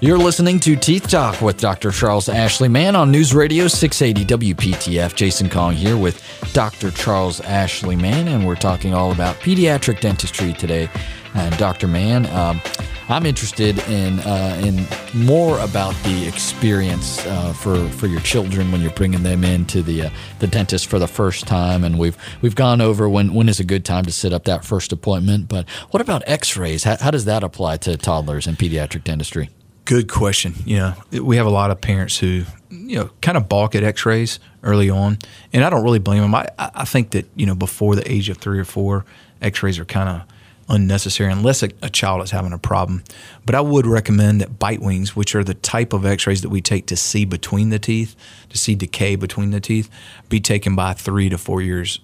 You're 0.00 0.18
listening 0.18 0.58
to 0.58 0.74
Teeth 0.74 1.08
Talk 1.08 1.40
with 1.40 1.56
Dr. 1.58 1.92
Charles 1.92 2.28
Ashley 2.28 2.66
Mann 2.68 2.96
on 2.96 3.12
News 3.12 3.32
Radio 3.32 3.68
680 3.68 4.52
WPTF. 4.52 5.14
Jason 5.14 5.48
Kong 5.48 5.74
here 5.74 5.96
with 5.96 6.20
Dr. 6.52 6.90
Charles 6.90 7.40
Ashley 7.42 7.94
Mann, 7.94 8.26
and 8.26 8.44
we're 8.44 8.56
talking 8.56 8.92
all 8.92 9.12
about 9.12 9.36
pediatric 9.36 10.00
dentistry 10.00 10.52
today. 10.52 10.88
And 11.34 11.56
Dr. 11.58 11.86
Mann, 11.86 12.26
um, 12.34 12.60
I'm 13.08 13.24
interested 13.24 13.78
in 13.88 14.18
uh, 14.20 14.60
in 14.64 14.84
more 15.14 15.60
about 15.60 15.94
the 16.02 16.26
experience 16.26 17.24
uh, 17.24 17.52
for 17.52 17.88
for 17.90 18.08
your 18.08 18.20
children 18.20 18.72
when 18.72 18.80
you're 18.80 18.90
bringing 18.90 19.22
them 19.22 19.44
into 19.44 19.80
the 19.80 20.02
uh, 20.02 20.10
the 20.40 20.48
dentist 20.48 20.88
for 20.88 20.98
the 20.98 21.06
first 21.06 21.46
time. 21.46 21.84
And 21.84 22.00
we've 22.00 22.16
we've 22.42 22.56
gone 22.56 22.80
over 22.80 23.08
when 23.08 23.32
when 23.32 23.48
is 23.48 23.60
a 23.60 23.64
good 23.64 23.84
time 23.84 24.06
to 24.06 24.12
set 24.12 24.32
up 24.32 24.44
that 24.44 24.64
first 24.64 24.92
appointment. 24.92 25.48
But 25.48 25.68
what 25.90 26.00
about 26.00 26.24
X-rays? 26.26 26.82
How, 26.82 26.96
how 26.96 27.12
does 27.12 27.26
that 27.26 27.44
apply 27.44 27.76
to 27.78 27.96
toddlers 27.96 28.48
in 28.48 28.56
pediatric 28.56 29.04
dentistry? 29.04 29.50
Good 29.84 30.10
question. 30.10 30.54
Know, 30.66 30.94
we 31.22 31.36
have 31.36 31.46
a 31.46 31.50
lot 31.50 31.70
of 31.70 31.80
parents 31.80 32.18
who, 32.18 32.42
you 32.70 32.96
know, 32.96 33.10
kind 33.22 33.36
of 33.36 33.48
balk 33.48 33.76
at 33.76 33.84
X-rays 33.84 34.40
early 34.64 34.90
on, 34.90 35.18
and 35.52 35.62
I 35.62 35.70
don't 35.70 35.84
really 35.84 36.00
blame 36.00 36.22
them. 36.22 36.34
I, 36.34 36.48
I 36.58 36.84
think 36.84 37.10
that 37.10 37.26
you 37.36 37.46
know 37.46 37.54
before 37.54 37.94
the 37.94 38.10
age 38.10 38.28
of 38.28 38.38
three 38.38 38.58
or 38.58 38.64
four, 38.64 39.04
X-rays 39.40 39.78
are 39.78 39.84
kind 39.84 40.08
of 40.08 40.22
unnecessary 40.68 41.30
unless 41.30 41.62
a, 41.62 41.70
a 41.82 41.90
child 41.90 42.22
is 42.22 42.30
having 42.30 42.52
a 42.52 42.58
problem. 42.58 43.04
But 43.44 43.54
I 43.54 43.60
would 43.60 43.86
recommend 43.86 44.40
that 44.40 44.58
bite 44.58 44.80
wings, 44.80 45.14
which 45.14 45.34
are 45.34 45.44
the 45.44 45.54
type 45.54 45.92
of 45.92 46.04
X-rays 46.04 46.42
that 46.42 46.48
we 46.48 46.60
take 46.60 46.86
to 46.86 46.96
see 46.96 47.24
between 47.24 47.70
the 47.70 47.78
teeth, 47.78 48.16
to 48.48 48.58
see 48.58 48.74
decay 48.74 49.16
between 49.16 49.50
the 49.50 49.60
teeth, 49.60 49.88
be 50.28 50.40
taken 50.40 50.74
by 50.74 50.92
three 50.92 51.28
to 51.28 51.38
four 51.38 51.62
years 51.62 52.00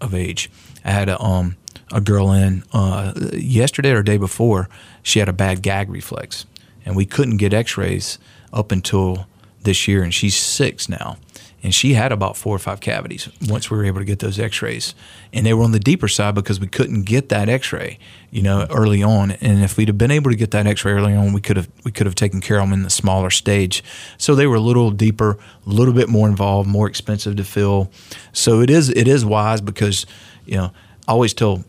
of 0.00 0.14
age. 0.14 0.50
I 0.84 0.90
had 0.92 1.08
a 1.08 1.20
um 1.20 1.56
a 1.92 2.00
girl 2.00 2.32
in 2.32 2.62
uh, 2.72 3.12
yesterday 3.32 3.90
or 3.90 4.02
day 4.02 4.16
before. 4.16 4.68
She 5.02 5.18
had 5.18 5.28
a 5.28 5.32
bad 5.32 5.60
gag 5.62 5.90
reflex, 5.90 6.46
and 6.84 6.94
we 6.94 7.04
couldn't 7.04 7.38
get 7.38 7.52
X-rays 7.52 8.18
up 8.52 8.70
until 8.70 9.26
this 9.62 9.88
year, 9.88 10.02
and 10.02 10.14
she's 10.14 10.36
six 10.36 10.88
now. 10.88 11.16
And 11.62 11.74
she 11.74 11.92
had 11.92 12.10
about 12.10 12.38
four 12.38 12.56
or 12.56 12.58
five 12.58 12.80
cavities 12.80 13.28
once 13.46 13.70
we 13.70 13.76
were 13.76 13.84
able 13.84 13.98
to 13.98 14.04
get 14.04 14.20
those 14.20 14.38
X-rays, 14.38 14.94
and 15.32 15.44
they 15.44 15.52
were 15.52 15.62
on 15.62 15.72
the 15.72 15.80
deeper 15.80 16.08
side 16.08 16.34
because 16.34 16.58
we 16.58 16.66
couldn't 16.66 17.02
get 17.02 17.28
that 17.28 17.50
X-ray, 17.50 17.98
you 18.30 18.42
know, 18.42 18.66
early 18.70 19.02
on. 19.02 19.32
And 19.32 19.62
if 19.62 19.76
we'd 19.76 19.88
have 19.88 19.98
been 19.98 20.10
able 20.10 20.30
to 20.30 20.36
get 20.36 20.52
that 20.52 20.66
X-ray 20.66 20.92
early 20.92 21.14
on, 21.14 21.34
we 21.34 21.40
could 21.42 21.58
have 21.58 21.68
we 21.84 21.92
could 21.92 22.06
have 22.06 22.14
taken 22.14 22.40
care 22.40 22.58
of 22.58 22.64
them 22.64 22.72
in 22.72 22.82
the 22.82 22.90
smaller 22.90 23.28
stage. 23.28 23.84
So 24.16 24.34
they 24.34 24.46
were 24.46 24.56
a 24.56 24.60
little 24.60 24.90
deeper, 24.90 25.38
a 25.66 25.68
little 25.68 25.92
bit 25.92 26.08
more 26.08 26.28
involved, 26.28 26.68
more 26.68 26.88
expensive 26.88 27.36
to 27.36 27.44
fill. 27.44 27.90
So 28.32 28.60
it 28.60 28.70
is 28.70 28.88
it 28.88 29.06
is 29.06 29.24
wise 29.24 29.60
because 29.60 30.06
you 30.46 30.56
know 30.56 30.72
I 31.06 31.12
always 31.12 31.34
tell 31.34 31.64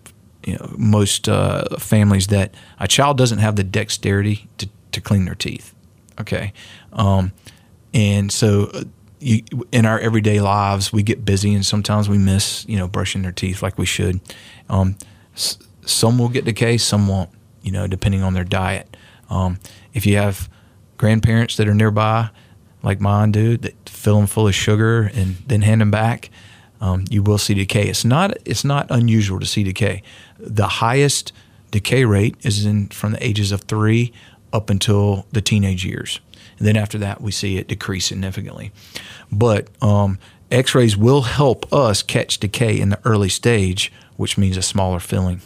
you 0.46 0.58
know 0.58 0.74
most 0.78 1.28
uh, 1.28 1.64
families 1.80 2.28
that 2.28 2.56
a 2.80 2.88
child 2.88 3.18
doesn't 3.18 3.40
have 3.40 3.58
the 3.58 3.64
dexterity 3.64 4.48
to, 4.58 4.70
to 4.94 5.02
clean 5.02 5.26
their 5.26 5.36
teeth. 5.36 5.76
Okay, 6.20 6.54
um, 6.94 7.34
and 7.94 8.32
so. 8.32 8.72
You, 9.22 9.44
in 9.72 9.86
our 9.86 10.00
everyday 10.00 10.42
lives, 10.42 10.92
we 10.92 11.04
get 11.04 11.24
busy, 11.24 11.54
and 11.54 11.66
sometimes 11.66 12.10
we 12.10 12.18
miss, 12.18 12.66
you 12.68 12.78
know, 12.78 12.88
brushing 12.88 13.22
their 13.22 13.32
teeth 13.32 13.62
like 13.62 13.78
we 13.78 13.86
should. 13.86 14.20
Um, 14.70 14.98
s- 15.36 15.58
some 15.86 16.18
will 16.18 16.30
get 16.30 16.44
decay, 16.46 16.78
some 16.78 17.08
won't. 17.08 17.30
you 17.62 17.72
know, 17.72 17.86
depending 17.88 18.24
on 18.24 18.34
their 18.34 18.44
diet. 18.44 18.98
Um, 19.30 19.60
if 19.94 20.06
you 20.08 20.18
have 20.18 20.50
grandparents 20.98 21.56
that 21.58 21.68
are 21.68 21.76
nearby, 21.76 22.30
like 22.84 23.00
mine 23.00 23.32
do, 23.32 23.58
that 23.58 23.88
fill 23.88 24.18
them 24.18 24.26
full 24.28 24.48
of 24.48 24.56
sugar 24.56 25.12
and 25.14 25.36
then 25.46 25.62
hand 25.62 25.82
them 25.82 25.92
back, 25.92 26.32
um, 26.82 27.06
you 27.12 27.22
will 27.22 27.38
see 27.38 27.54
decay. 27.54 27.88
It's 27.88 28.04
not 28.04 28.36
it's 28.46 28.64
not 28.66 28.88
unusual 28.90 29.40
to 29.40 29.46
see 29.46 29.64
decay. 29.64 30.02
The 30.40 30.68
highest 30.68 31.32
decay 31.70 32.04
rate 32.06 32.36
is 32.42 32.66
in 32.66 32.88
from 32.88 33.12
the 33.12 33.24
ages 33.26 33.52
of 33.52 33.62
three 33.62 34.12
up 34.52 34.70
until 34.72 35.28
the 35.32 35.42
teenage 35.42 35.86
years, 35.86 36.20
and 36.62 36.68
then 36.68 36.78
after 36.78 37.00
that 37.00 37.22
we 37.22 37.32
see 37.32 37.58
it 37.58 37.68
decrease 37.68 38.06
significantly. 38.06 38.72
But 39.32 39.70
um, 39.82 40.20
X-rays 40.52 40.96
will 40.96 41.24
help 41.24 41.74
us 41.74 42.04
catch 42.04 42.38
decay 42.38 42.80
in 42.80 42.90
the 42.90 43.00
early 43.04 43.30
stage, 43.30 43.92
which 44.16 44.38
means 44.38 44.58
a 44.58 44.62
smaller 44.62 45.00
filling. 45.00 45.42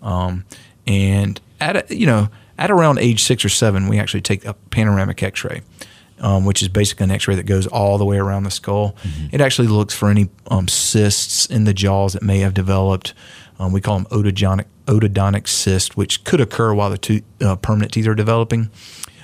Um, 0.00 0.44
and 0.86 1.40
at 1.60 1.90
a, 1.90 1.96
you 1.96 2.06
know 2.06 2.28
at 2.56 2.70
around 2.70 3.00
age 3.00 3.24
six 3.24 3.44
or 3.44 3.48
seven, 3.48 3.88
we 3.88 3.98
actually 3.98 4.20
take 4.20 4.44
a 4.44 4.54
panoramic 4.54 5.20
X-ray. 5.22 5.62
Um, 6.20 6.44
which 6.44 6.60
is 6.60 6.68
basically 6.68 7.04
an 7.04 7.10
X-ray 7.12 7.34
that 7.36 7.46
goes 7.46 7.66
all 7.66 7.96
the 7.96 8.04
way 8.04 8.18
around 8.18 8.42
the 8.42 8.50
skull. 8.50 8.92
Mm-hmm. 9.02 9.28
It 9.32 9.40
actually 9.40 9.68
looks 9.68 9.94
for 9.94 10.10
any 10.10 10.28
um, 10.50 10.68
cysts 10.68 11.46
in 11.46 11.64
the 11.64 11.72
jaws 11.72 12.12
that 12.12 12.22
may 12.22 12.40
have 12.40 12.52
developed. 12.52 13.14
Um, 13.58 13.72
we 13.72 13.80
call 13.80 13.98
them 13.98 14.06
odontogenic, 14.10 14.66
otodontic 14.84 15.48
cysts, 15.48 15.96
which 15.96 16.22
could 16.24 16.42
occur 16.42 16.74
while 16.74 16.90
the 16.90 16.98
tooth, 16.98 17.22
uh, 17.40 17.56
permanent 17.56 17.92
teeth 17.92 18.06
are 18.06 18.14
developing. 18.14 18.70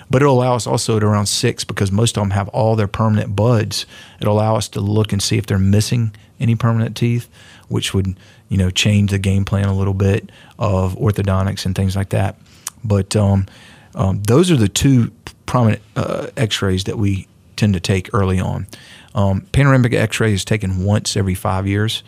But 0.08 0.22
it'll 0.22 0.34
allow 0.34 0.54
us 0.54 0.66
also 0.66 0.96
at 0.96 1.02
around 1.02 1.26
six 1.26 1.64
because 1.64 1.90
most 1.90 2.16
of 2.16 2.22
them 2.22 2.30
have 2.30 2.48
all 2.48 2.76
their 2.76 2.86
permanent 2.86 3.34
buds. 3.34 3.86
It'll 4.20 4.34
allow 4.34 4.56
us 4.56 4.68
to 4.68 4.80
look 4.80 5.12
and 5.12 5.22
see 5.22 5.36
if 5.36 5.46
they're 5.46 5.58
missing 5.58 6.14
any 6.38 6.54
permanent 6.54 6.96
teeth, 6.96 7.28
which 7.68 7.92
would 7.94 8.16
you 8.48 8.56
know 8.56 8.70
change 8.70 9.10
the 9.10 9.18
game 9.18 9.44
plan 9.44 9.66
a 9.66 9.74
little 9.74 9.94
bit 9.94 10.30
of 10.58 10.94
orthodontics 10.96 11.66
and 11.66 11.74
things 11.74 11.96
like 11.96 12.10
that. 12.10 12.36
But 12.84 13.16
um, 13.16 13.46
um, 13.94 14.22
those 14.22 14.50
are 14.50 14.56
the 14.56 14.68
two 14.68 15.10
prominent 15.46 15.82
uh, 15.96 16.28
X-rays 16.36 16.84
that 16.84 16.98
we 16.98 17.26
tend 17.56 17.74
to 17.74 17.80
take 17.80 18.12
early 18.12 18.38
on. 18.38 18.66
Um, 19.14 19.40
panoramic 19.52 19.94
X-ray 19.94 20.32
is 20.32 20.44
taken 20.44 20.84
once 20.84 21.16
every 21.16 21.34
five 21.34 21.66
years. 21.66 22.02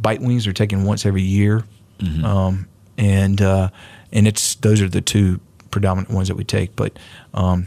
Bite 0.00 0.20
wings 0.20 0.46
are 0.46 0.52
taken 0.52 0.84
once 0.84 1.06
every 1.06 1.22
year, 1.22 1.64
mm-hmm. 1.98 2.24
um, 2.24 2.68
and 2.98 3.40
uh, 3.40 3.68
and 4.12 4.26
it's 4.26 4.56
those 4.56 4.80
are 4.80 4.88
the 4.88 5.00
two 5.00 5.40
predominant 5.76 6.10
ones 6.10 6.28
that 6.28 6.36
we 6.36 6.44
take. 6.44 6.74
But 6.74 6.98
um, 7.34 7.66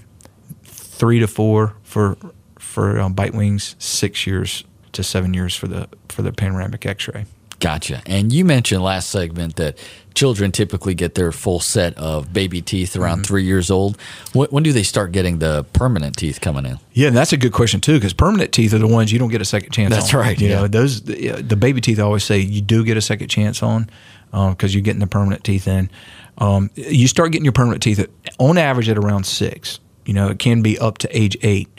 three 0.64 1.20
to 1.20 1.28
four 1.28 1.76
for 1.84 2.18
for 2.58 3.00
um, 3.00 3.14
bite 3.14 3.36
wings, 3.36 3.76
six 3.78 4.26
years 4.26 4.64
to 4.94 5.04
seven 5.04 5.36
years 5.36 5.56
for 5.56 5.68
the 5.68 5.88
for 6.08 6.24
the 6.24 6.32
panoramic 6.32 6.88
X-ray. 6.88 7.26
Gotcha. 7.60 8.02
And 8.06 8.32
you 8.32 8.46
mentioned 8.46 8.82
last 8.82 9.10
segment 9.10 9.58
that 9.58 9.78
children 10.16 10.52
typically 10.52 10.94
get 10.94 11.16
their 11.16 11.34
full 11.34 11.60
set 11.60 11.96
of 11.98 12.32
baby 12.32 12.62
teeth 12.62 12.96
around 12.96 13.18
mm-hmm. 13.18 13.24
three 13.24 13.44
years 13.44 13.70
old. 13.70 13.98
When, 14.34 14.48
when, 14.48 14.64
do 14.64 14.72
they 14.72 14.84
start 14.84 15.12
getting 15.12 15.40
the 15.40 15.66
permanent 15.74 16.16
teeth 16.16 16.40
coming 16.40 16.66
in? 16.66 16.80
Yeah, 16.94 17.10
and 17.10 17.18
that's 17.18 17.34
a 17.34 17.38
good 17.38 17.52
question 17.52 17.82
too, 17.82 17.96
because 17.96 18.14
permanent 18.14 18.54
teeth 18.54 18.74
are 18.74 18.78
the 18.78 18.88
ones 18.88 19.12
you 19.12 19.20
don't 19.20 19.30
get 19.30 19.42
a 19.42 19.46
second 19.46 19.72
chance. 19.72 19.94
On. 19.94 20.00
That's 20.00 20.14
on. 20.14 20.22
right. 20.22 20.40
You 20.40 20.48
yeah. 20.48 20.56
know, 20.56 20.68
those 20.68 21.02
the, 21.02 21.32
the, 21.42 21.58
baby 21.58 21.82
teeth. 21.82 22.00
I 22.00 22.04
always 22.04 22.24
say 22.24 22.40
you 22.40 22.62
do 22.62 22.86
get 22.86 22.96
a 22.96 23.02
second 23.02 23.28
chance 23.28 23.62
on 23.62 23.90
because 24.32 24.64
um, 24.64 24.70
you're 24.70 24.82
getting 24.82 25.00
the 25.00 25.08
permanent 25.08 25.44
teeth 25.44 25.68
in. 25.68 25.90
Um, 26.38 26.70
you 26.76 27.08
start 27.08 27.32
getting 27.32 27.46
your 27.46 27.54
permanent 27.54 27.84
teeth 27.84 28.00
at, 28.00 28.10
on 28.38 28.58
average 28.58 28.90
at 28.90 28.98
around 28.98 29.26
six. 29.26 29.80
You 30.06 30.14
know, 30.14 30.30
it 30.30 30.40
can 30.40 30.62
be 30.62 30.78
up 30.80 30.98
to 31.00 31.18
age 31.18 31.38
eight. 31.42 31.70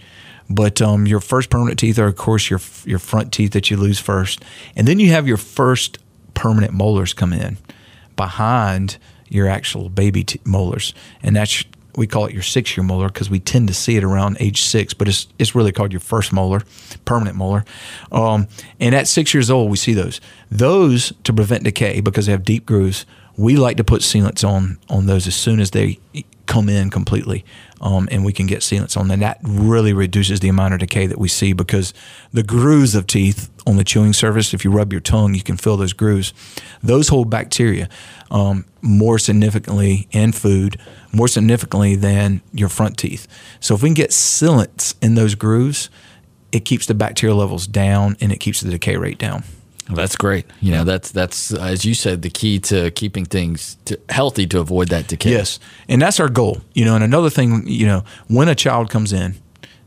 But 0.49 0.83
um, 0.83 1.07
your 1.07 1.21
first 1.21 1.49
permanent 1.49 1.79
teeth 1.79 1.99
are, 1.99 2.09
of 2.09 2.17
course, 2.17 2.51
your 2.51 2.61
your 2.85 2.99
front 2.99 3.33
teeth 3.33 3.53
that 3.53 3.71
you 3.71 3.77
lose 3.77 4.01
first, 4.01 4.45
and 4.75 4.87
then 4.89 4.99
you 4.99 5.11
have 5.11 5.29
your 5.29 5.37
first 5.37 5.99
permanent 6.35 6.73
molars 6.73 7.13
come 7.13 7.33
in 7.33 7.57
behind 8.17 8.99
your 9.29 9.47
actual 9.47 9.89
baby 9.89 10.25
t- 10.25 10.41
molars, 10.45 10.93
and 11.23 11.37
that's 11.37 11.65
we 11.97 12.07
call 12.07 12.27
it 12.27 12.33
your 12.33 12.43
six 12.43 12.77
year 12.77 12.85
molar 12.85 13.09
because 13.09 13.31
we 13.31 13.41
tend 13.41 13.69
to 13.69 13.75
see 13.75 13.97
it 13.97 14.05
around 14.05 14.37
age 14.41 14.63
six, 14.63 14.95
but 14.95 15.09
it's 15.09 15.29
it's 15.39 15.55
really 15.55 15.73
called 15.73 15.93
your 15.93 16.01
first 16.01 16.33
molar, 16.33 16.63
permanent 17.05 17.37
molar. 17.37 17.65
Um, 18.13 18.49
and 18.79 18.95
at 18.95 19.09
six 19.09 19.35
years 19.35 19.51
old, 19.51 19.71
we 19.71 19.77
see 19.77 19.95
those. 19.95 20.21
Those 20.51 21.13
to 21.25 21.33
prevent 21.33 21.65
decay 21.65 22.01
because 22.01 22.27
they 22.27 22.33
have 22.33 22.45
deep 22.45 22.67
grooves. 22.67 23.07
We 23.37 23.57
like 23.57 23.77
to 23.79 23.85
put 23.85 24.03
sealants 24.03 24.47
on 24.47 24.79
on 24.89 25.07
those 25.07 25.27
as 25.27 25.35
soon 25.35 25.61
as 25.61 25.71
they 25.71 25.99
come 26.47 26.69
in 26.69 26.91
completely 26.91 27.45
um, 27.81 28.09
and 28.11 28.25
we 28.25 28.33
can 28.33 28.47
get 28.47 28.61
sealants 28.61 28.97
on 28.97 29.09
them. 29.09 29.21
That 29.21 29.39
really 29.43 29.93
reduces 29.93 30.41
the 30.41 30.49
amount 30.49 30.75
of 30.75 30.81
decay 30.81 31.07
that 31.07 31.19
we 31.19 31.29
see 31.29 31.53
because 31.53 31.95
the 32.33 32.43
grooves 32.43 32.95
of 32.95 33.07
teeth 33.07 33.51
on 33.67 33.77
the 33.77 33.85
chewing 33.85 34.13
surface, 34.13 34.53
if 34.53 34.65
you 34.65 34.71
rub 34.71 34.93
your 34.93 35.01
tongue, 35.01 35.35
you 35.35 35.43
can 35.43 35.57
feel 35.57 35.77
those 35.77 35.93
grooves. 35.93 36.33
Those 36.83 37.09
hold 37.09 37.31
bacteria 37.31 37.89
um, 38.31 38.65
more 38.83 39.19
significantly 39.19 40.09
in 40.11 40.33
food, 40.33 40.79
more 41.13 41.29
significantly 41.29 41.97
than 41.97 42.41
your 42.53 42.69
front 42.69 42.99
teeth. 42.99 43.27
So 43.61 43.75
if 43.75 43.83
we 43.83 43.89
can 43.89 43.95
get 43.95 44.11
sealants 44.11 44.95
in 45.03 45.15
those 45.15 45.35
grooves, 45.35 45.91
it 46.53 46.65
keeps 46.65 46.87
the 46.87 46.95
bacterial 46.95 47.39
levels 47.39 47.67
down 47.67 48.17
and 48.21 48.33
it 48.33 48.41
keeps 48.41 48.61
the 48.61 48.71
decay 48.71 48.97
rate 48.97 49.19
down. 49.19 49.45
That's 49.95 50.17
great. 50.17 50.47
You 50.61 50.73
know, 50.73 50.85
that's 50.85 51.11
that's 51.11 51.53
as 51.53 51.85
you 51.85 51.95
said, 51.95 52.23
the 52.23 52.31
key 52.31 52.59
to 52.61 52.91
keeping 52.91 53.25
things 53.25 53.77
to 53.87 53.99
healthy 54.09 54.47
to 54.49 54.61
avoid 54.61 54.89
that 54.89 55.07
decay. 55.07 55.31
Yes, 55.31 55.59
and 55.89 56.01
that's 56.01 56.21
our 56.21 56.29
goal. 56.29 56.63
You 56.75 56.85
know, 56.85 56.95
and 56.95 57.05
another 57.05 57.31
thing, 57.31 57.67
you 57.67 57.87
know, 57.87 58.05
when 58.29 58.49
a 58.49 58.55
child 58.55 58.91
comes 58.91 59.13
in, 59.13 59.35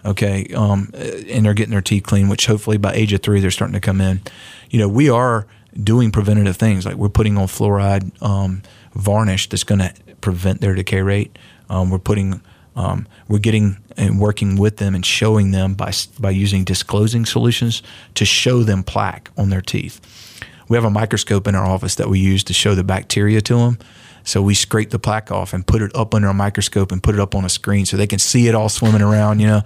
okay, 0.05 0.47
um, 0.55 0.91
and 0.93 1.45
they're 1.45 1.53
getting 1.53 1.71
their 1.71 1.81
teeth 1.81 2.03
clean, 2.03 2.29
which 2.29 2.45
hopefully 2.45 2.77
by 2.77 2.93
age 2.93 3.13
of 3.13 3.21
three 3.21 3.39
they're 3.39 3.51
starting 3.51 3.73
to 3.73 3.79
come 3.79 4.01
in. 4.01 4.21
You 4.69 4.79
know, 4.79 4.89
we 4.89 5.09
are 5.09 5.47
doing 5.81 6.11
preventative 6.11 6.57
things 6.57 6.85
like 6.85 6.95
we're 6.95 7.09
putting 7.09 7.37
on 7.37 7.47
fluoride 7.47 8.11
um, 8.21 8.61
varnish 8.93 9.49
that's 9.49 9.63
going 9.63 9.79
to 9.79 9.93
prevent 10.21 10.61
their 10.61 10.75
decay 10.75 11.01
rate. 11.01 11.37
Um, 11.69 11.89
we're 11.89 11.99
putting 11.99 12.41
um, 12.75 13.07
we're 13.27 13.39
getting 13.39 13.77
and 13.97 14.19
working 14.19 14.57
with 14.57 14.77
them 14.77 14.95
and 14.95 15.05
showing 15.05 15.51
them 15.51 15.73
by 15.75 15.91
by 16.19 16.31
using 16.31 16.63
disclosing 16.63 17.25
solutions 17.25 17.83
to 18.15 18.25
show 18.25 18.63
them 18.63 18.83
plaque 18.83 19.29
on 19.37 19.49
their 19.49 19.61
teeth. 19.61 20.01
We 20.67 20.77
have 20.77 20.85
a 20.85 20.89
microscope 20.89 21.47
in 21.47 21.55
our 21.55 21.65
office 21.65 21.95
that 21.95 22.09
we 22.09 22.19
use 22.19 22.43
to 22.45 22.53
show 22.53 22.73
the 22.73 22.83
bacteria 22.83 23.41
to 23.41 23.55
them. 23.57 23.77
So 24.23 24.41
we 24.41 24.53
scrape 24.53 24.89
the 24.89 24.99
plaque 24.99 25.31
off 25.31 25.53
and 25.53 25.67
put 25.67 25.81
it 25.81 25.93
up 25.95 26.15
under 26.15 26.29
a 26.29 26.33
microscope 26.33 26.91
and 26.91 27.03
put 27.03 27.13
it 27.13 27.19
up 27.19 27.35
on 27.35 27.43
a 27.43 27.49
screen 27.49 27.85
so 27.85 27.97
they 27.97 28.07
can 28.07 28.19
see 28.19 28.47
it 28.47 28.55
all 28.55 28.69
swimming 28.69 29.01
around. 29.01 29.39
You 29.39 29.47
know, 29.47 29.61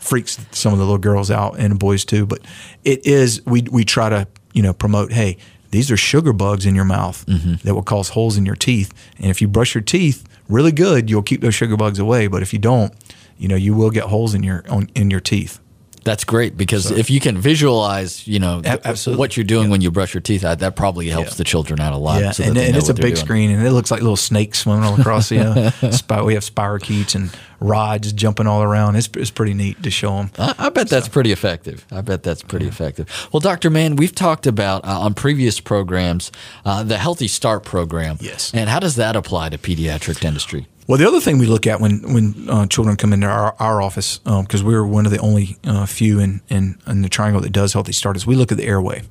freaks 0.00 0.38
some 0.50 0.72
of 0.72 0.78
the 0.78 0.84
little 0.84 0.98
girls 0.98 1.30
out 1.30 1.58
and 1.58 1.72
the 1.72 1.76
boys 1.76 2.04
too. 2.04 2.26
But 2.26 2.40
it 2.84 3.06
is 3.06 3.44
we 3.46 3.62
we 3.70 3.84
try 3.84 4.08
to 4.08 4.26
you 4.52 4.62
know 4.62 4.72
promote. 4.72 5.12
Hey, 5.12 5.36
these 5.70 5.90
are 5.90 5.96
sugar 5.96 6.32
bugs 6.32 6.64
in 6.64 6.74
your 6.74 6.86
mouth 6.86 7.24
mm-hmm. 7.26 7.66
that 7.66 7.74
will 7.74 7.82
cause 7.82 8.10
holes 8.10 8.36
in 8.36 8.46
your 8.46 8.56
teeth, 8.56 8.92
and 9.18 9.30
if 9.30 9.42
you 9.42 9.48
brush 9.48 9.74
your 9.74 9.82
teeth 9.82 10.27
really 10.48 10.72
good, 10.72 11.10
you'll 11.10 11.22
keep 11.22 11.40
those 11.40 11.54
sugar 11.54 11.76
bugs 11.76 11.98
away. 11.98 12.26
But 12.26 12.42
if 12.42 12.52
you 12.52 12.58
don't, 12.58 12.92
you 13.36 13.48
know, 13.48 13.56
you 13.56 13.74
will 13.74 13.90
get 13.90 14.04
holes 14.04 14.34
in 14.34 14.42
your 14.42 14.64
on, 14.68 14.90
in 14.94 15.10
your 15.10 15.20
teeth. 15.20 15.60
That's 16.04 16.24
great 16.24 16.56
because 16.56 16.88
so, 16.88 16.94
if 16.94 17.10
you 17.10 17.20
can 17.20 17.36
visualize, 17.36 18.26
you 18.26 18.38
know, 18.38 18.62
uh, 18.64 18.78
absolutely. 18.84 19.18
what 19.18 19.36
you're 19.36 19.44
doing 19.44 19.64
yeah. 19.64 19.70
when 19.72 19.80
you 19.80 19.90
brush 19.90 20.14
your 20.14 20.20
teeth, 20.20 20.44
out, 20.44 20.60
that 20.60 20.74
probably 20.74 21.08
helps 21.08 21.32
yeah. 21.32 21.36
the 21.36 21.44
children 21.44 21.80
out 21.80 21.92
a 21.92 21.98
lot. 21.98 22.22
Yeah, 22.22 22.30
so 22.30 22.44
and, 22.44 22.56
and 22.56 22.76
it's 22.76 22.88
a 22.88 22.94
big 22.94 23.02
doing. 23.02 23.16
screen, 23.16 23.50
and 23.50 23.66
it 23.66 23.72
looks 23.72 23.90
like 23.90 24.00
little 24.00 24.16
snakes 24.16 24.60
swimming 24.60 24.84
all 24.84 24.98
across. 24.98 25.30
You 25.30 25.40
know, 25.40 25.52
we 25.82 26.34
have 26.34 26.44
spirochetes 26.44 27.14
and 27.14 27.30
rods 27.60 28.12
jumping 28.12 28.46
all 28.46 28.62
around. 28.62 28.96
It's, 28.96 29.08
it's 29.14 29.30
pretty 29.30 29.54
neat 29.54 29.82
to 29.82 29.90
show 29.90 30.16
them. 30.16 30.30
I, 30.38 30.54
I 30.58 30.68
bet 30.68 30.88
so. 30.88 30.96
that's 30.96 31.08
pretty 31.08 31.32
effective. 31.32 31.84
I 31.90 32.00
bet 32.00 32.22
that's 32.22 32.42
pretty 32.42 32.66
yeah. 32.66 32.70
effective. 32.70 33.28
Well, 33.32 33.40
Doctor 33.40 33.70
Mann, 33.70 33.96
we've 33.96 34.14
talked 34.14 34.46
about 34.46 34.84
uh, 34.84 35.00
on 35.00 35.14
previous 35.14 35.60
programs 35.60 36.30
uh, 36.64 36.82
the 36.82 36.98
Healthy 36.98 37.28
Start 37.28 37.64
program. 37.64 38.18
Yes, 38.20 38.52
and 38.54 38.68
how 38.68 38.80
does 38.80 38.96
that 38.96 39.16
apply 39.16 39.50
to 39.50 39.58
pediatric 39.58 40.20
dentistry? 40.20 40.66
Well, 40.86 40.96
the 40.96 41.06
other 41.06 41.20
thing 41.20 41.36
we 41.36 41.44
look 41.44 41.66
at 41.66 41.80
when 41.80 42.14
when 42.14 42.48
uh, 42.48 42.66
children 42.66 42.96
come 42.96 43.12
into 43.12 43.26
our, 43.26 43.54
our 43.58 43.82
office, 43.82 44.18
because 44.18 44.62
um, 44.62 44.66
we're 44.66 44.86
one 44.86 45.04
of 45.04 45.12
the 45.12 45.18
only 45.18 45.58
uh, 45.64 45.84
few 45.84 46.18
in, 46.18 46.40
in, 46.48 46.78
in 46.86 47.02
the 47.02 47.10
triangle 47.10 47.42
that 47.42 47.52
does 47.52 47.74
healthy 47.74 47.92
start, 47.92 48.16
is 48.16 48.26
we 48.26 48.34
look 48.34 48.50
at 48.52 48.58
the 48.58 48.64
airway. 48.64 49.02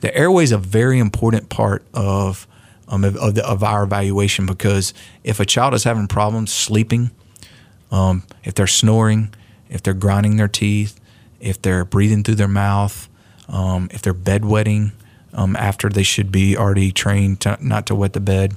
The 0.00 0.14
airway 0.14 0.44
is 0.44 0.52
a 0.52 0.58
very 0.58 0.98
important 0.98 1.48
part 1.48 1.84
of 1.94 2.46
um, 2.88 3.04
of, 3.04 3.16
of, 3.16 3.34
the, 3.34 3.48
of, 3.48 3.62
our 3.62 3.84
evaluation 3.84 4.44
because 4.44 4.92
if 5.24 5.40
a 5.40 5.46
child 5.46 5.72
is 5.72 5.84
having 5.84 6.06
problems 6.06 6.52
sleeping, 6.52 7.10
um, 7.92 8.24
if 8.42 8.54
they're 8.54 8.66
snoring, 8.66 9.32
if 9.70 9.82
they're 9.82 9.94
grinding 9.94 10.36
their 10.36 10.48
teeth, 10.48 10.98
if 11.38 11.62
they're 11.62 11.84
breathing 11.84 12.24
through 12.24 12.34
their 12.34 12.48
mouth, 12.48 13.08
um, 13.48 13.88
if 13.92 14.02
they're 14.02 14.14
bedwetting 14.14 14.90
um, 15.32 15.54
after 15.54 15.88
they 15.88 16.02
should 16.02 16.32
be 16.32 16.56
already 16.56 16.90
trained 16.90 17.40
to, 17.42 17.56
not 17.60 17.86
to 17.86 17.94
wet 17.94 18.12
the 18.12 18.20
bed 18.20 18.56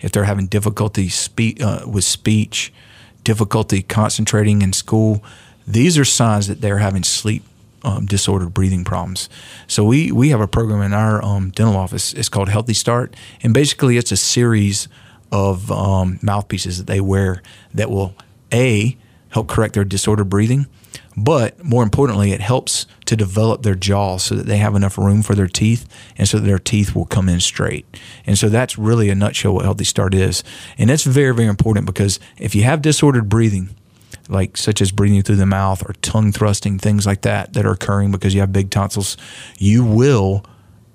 if 0.00 0.12
they're 0.12 0.24
having 0.24 0.46
difficulty 0.46 1.08
spe- 1.08 1.60
uh, 1.60 1.84
with 1.86 2.04
speech, 2.04 2.72
difficulty 3.24 3.82
concentrating 3.82 4.62
in 4.62 4.72
school, 4.72 5.22
these 5.66 5.98
are 5.98 6.04
signs 6.04 6.46
that 6.48 6.60
they're 6.60 6.78
having 6.78 7.02
sleep 7.02 7.42
um, 7.82 8.06
disordered 8.06 8.52
breathing 8.54 8.84
problems. 8.84 9.28
So 9.66 9.84
we 9.84 10.10
we 10.10 10.30
have 10.30 10.40
a 10.40 10.48
program 10.48 10.82
in 10.82 10.92
our 10.92 11.24
um, 11.24 11.50
dental 11.50 11.76
office. 11.76 12.12
It's 12.14 12.28
called 12.28 12.48
Healthy 12.48 12.74
Start, 12.74 13.14
and 13.42 13.54
basically 13.54 13.96
it's 13.96 14.12
a 14.12 14.16
series 14.16 14.88
of 15.32 15.70
um, 15.70 16.18
mouthpieces 16.22 16.78
that 16.78 16.86
they 16.86 17.00
wear 17.00 17.42
that 17.74 17.90
will 17.90 18.14
a 18.52 18.96
help 19.30 19.48
correct 19.48 19.74
their 19.74 19.84
disordered 19.84 20.28
breathing, 20.30 20.66
But 21.16 21.64
more 21.64 21.82
importantly, 21.82 22.32
it 22.32 22.40
helps 22.40 22.86
to 23.06 23.16
develop 23.16 23.62
their 23.62 23.74
jaw 23.74 24.18
so 24.18 24.34
that 24.34 24.46
they 24.46 24.58
have 24.58 24.74
enough 24.74 24.98
room 24.98 25.22
for 25.22 25.34
their 25.34 25.46
teeth 25.46 25.88
and 26.18 26.28
so 26.28 26.38
that 26.38 26.46
their 26.46 26.58
teeth 26.58 26.94
will 26.94 27.06
come 27.06 27.28
in 27.28 27.40
straight. 27.40 27.86
And 28.26 28.36
so 28.36 28.48
that's 28.50 28.76
really 28.76 29.08
a 29.08 29.14
nutshell 29.14 29.54
what 29.54 29.64
Healthy 29.64 29.84
Start 29.84 30.14
is. 30.14 30.44
And 30.76 30.90
it's 30.90 31.04
very, 31.04 31.34
very 31.34 31.48
important 31.48 31.86
because 31.86 32.20
if 32.36 32.54
you 32.54 32.64
have 32.64 32.82
disordered 32.82 33.30
breathing, 33.30 33.70
like 34.28 34.56
such 34.58 34.82
as 34.82 34.92
breathing 34.92 35.22
through 35.22 35.36
the 35.36 35.46
mouth 35.46 35.88
or 35.88 35.94
tongue 35.94 36.32
thrusting, 36.32 36.78
things 36.78 37.06
like 37.06 37.22
that 37.22 37.54
that 37.54 37.64
are 37.64 37.72
occurring 37.72 38.10
because 38.10 38.34
you 38.34 38.40
have 38.40 38.52
big 38.52 38.70
tonsils, 38.70 39.16
you 39.56 39.84
will 39.84 40.44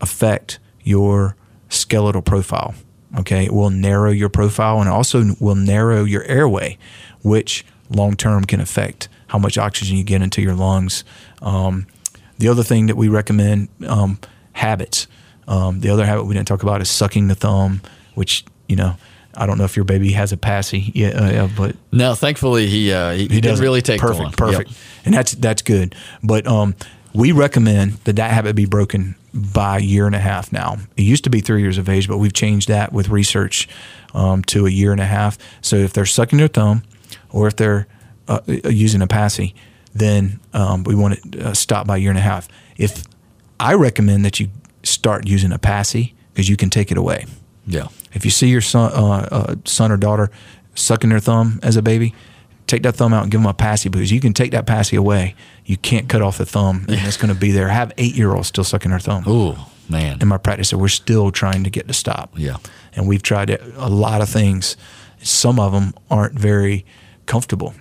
affect 0.01 0.59
your 0.83 1.35
skeletal 1.69 2.21
profile. 2.21 2.75
Okay, 3.19 3.45
it 3.45 3.53
will 3.53 3.69
narrow 3.69 4.09
your 4.09 4.29
profile 4.29 4.79
and 4.79 4.89
also 4.89 5.35
will 5.41 5.55
narrow 5.55 6.05
your 6.05 6.23
airway, 6.23 6.77
which 7.23 7.65
long 7.89 8.15
term 8.15 8.45
can 8.45 8.59
affect 8.59 9.09
how 9.27 9.37
much 9.37 9.57
oxygen 9.57 9.97
you 9.97 10.03
get 10.03 10.21
into 10.21 10.41
your 10.41 10.55
lungs. 10.55 11.03
Um, 11.41 11.87
the 12.37 12.47
other 12.47 12.63
thing 12.63 12.87
that 12.87 12.97
we 12.97 13.07
recommend 13.07 13.69
um, 13.87 14.19
habits. 14.53 15.07
Um, 15.47 15.79
the 15.81 15.89
other 15.89 16.05
habit 16.05 16.25
we 16.25 16.33
didn't 16.33 16.47
talk 16.47 16.63
about 16.63 16.81
is 16.81 16.89
sucking 16.89 17.27
the 17.27 17.35
thumb, 17.35 17.81
which 18.15 18.45
you 18.67 18.75
know 18.75 18.95
I 19.35 19.45
don't 19.45 19.57
know 19.57 19.63
if 19.63 19.75
your 19.75 19.85
baby 19.85 20.11
has 20.13 20.31
a 20.31 20.37
passy 20.37 20.91
yet, 20.93 21.15
uh, 21.15 21.47
but 21.55 21.75
no, 21.91 22.15
thankfully 22.15 22.67
he 22.67 22.91
uh, 22.91 23.11
he, 23.11 23.27
he, 23.27 23.41
didn't 23.41 23.59
really 23.59 23.81
take 23.81 23.99
perfect, 23.99 24.23
one. 24.23 24.31
perfect, 24.33 24.69
yep. 24.69 24.79
and 25.05 25.13
that's 25.13 25.33
that's 25.33 25.61
good. 25.61 25.95
But 26.23 26.47
um, 26.47 26.75
we 27.13 27.31
recommend 27.31 27.93
that 28.03 28.17
that 28.17 28.31
habit 28.31 28.55
be 28.55 28.65
broken 28.65 29.15
by 29.33 29.77
a 29.77 29.81
year 29.81 30.05
and 30.05 30.15
a 30.15 30.19
half 30.19 30.51
now. 30.51 30.77
It 30.97 31.03
used 31.03 31.23
to 31.23 31.29
be 31.29 31.39
three 31.39 31.61
years 31.61 31.77
of 31.77 31.87
age, 31.87 32.07
but 32.07 32.17
we've 32.17 32.33
changed 32.33 32.67
that 32.67 32.91
with 32.91 33.09
research 33.09 33.69
um, 34.13 34.43
to 34.45 34.65
a 34.65 34.69
year 34.69 34.91
and 34.91 34.99
a 34.99 35.05
half. 35.05 35.37
So 35.61 35.77
if 35.77 35.93
they're 35.93 36.05
sucking 36.05 36.37
their 36.37 36.47
thumb, 36.49 36.83
or 37.31 37.47
if 37.47 37.55
they're 37.55 37.87
uh, 38.27 38.41
using 38.47 39.01
a 39.01 39.07
passy, 39.07 39.55
then 39.93 40.39
um, 40.53 40.83
we 40.83 40.95
want 40.95 41.31
to 41.31 41.49
uh, 41.49 41.53
stop 41.53 41.87
by 41.87 41.97
a 41.97 41.99
year 41.99 42.11
and 42.11 42.19
a 42.19 42.21
half. 42.21 42.47
If 42.77 43.03
I 43.59 43.73
recommend 43.73 44.25
that 44.25 44.39
you 44.39 44.49
start 44.83 45.27
using 45.27 45.51
a 45.51 45.59
passy 45.59 46.15
because 46.33 46.49
you 46.49 46.57
can 46.57 46.69
take 46.69 46.91
it 46.91 46.97
away. 46.97 47.25
Yeah. 47.67 47.87
If 48.13 48.25
you 48.25 48.31
see 48.31 48.47
your 48.47 48.61
son, 48.61 48.91
uh, 48.93 49.27
uh, 49.31 49.55
son 49.65 49.91
or 49.91 49.97
daughter 49.97 50.31
sucking 50.75 51.09
their 51.09 51.19
thumb 51.19 51.59
as 51.61 51.75
a 51.75 51.81
baby, 51.81 52.13
take 52.67 52.83
that 52.83 52.95
thumb 52.95 53.13
out 53.13 53.23
and 53.23 53.31
give 53.31 53.41
them 53.41 53.49
a 53.49 53.53
passy 53.53 53.89
because 53.89 54.11
you 54.11 54.19
can 54.19 54.33
take 54.33 54.51
that 54.51 54.65
passy 54.65 54.95
away. 54.95 55.35
You 55.65 55.77
can't 55.77 56.09
cut 56.09 56.21
off 56.21 56.37
the 56.37 56.45
thumb, 56.45 56.85
and 56.87 57.07
it's 57.07 57.17
going 57.17 57.33
to 57.33 57.39
be 57.39 57.51
there. 57.51 57.69
I 57.69 57.73
have 57.73 57.91
eight 57.97 58.15
year 58.15 58.33
olds 58.33 58.47
still 58.47 58.63
sucking 58.63 58.91
their 58.91 58.99
thumb. 58.99 59.23
Oh 59.27 59.71
man! 59.89 60.17
In 60.21 60.27
my 60.27 60.37
practice, 60.37 60.69
so 60.69 60.77
we're 60.77 60.87
still 60.87 61.31
trying 61.31 61.63
to 61.63 61.69
get 61.69 61.87
to 61.87 61.93
stop. 61.93 62.33
Yeah, 62.35 62.57
and 62.93 63.07
we've 63.07 63.23
tried 63.23 63.49
a 63.49 63.89
lot 63.89 64.21
of 64.21 64.29
things. 64.29 64.75
Some 65.21 65.59
of 65.59 65.71
them 65.71 65.93
aren't 66.09 66.33
very 66.33 66.85
comfortable, 67.31 67.73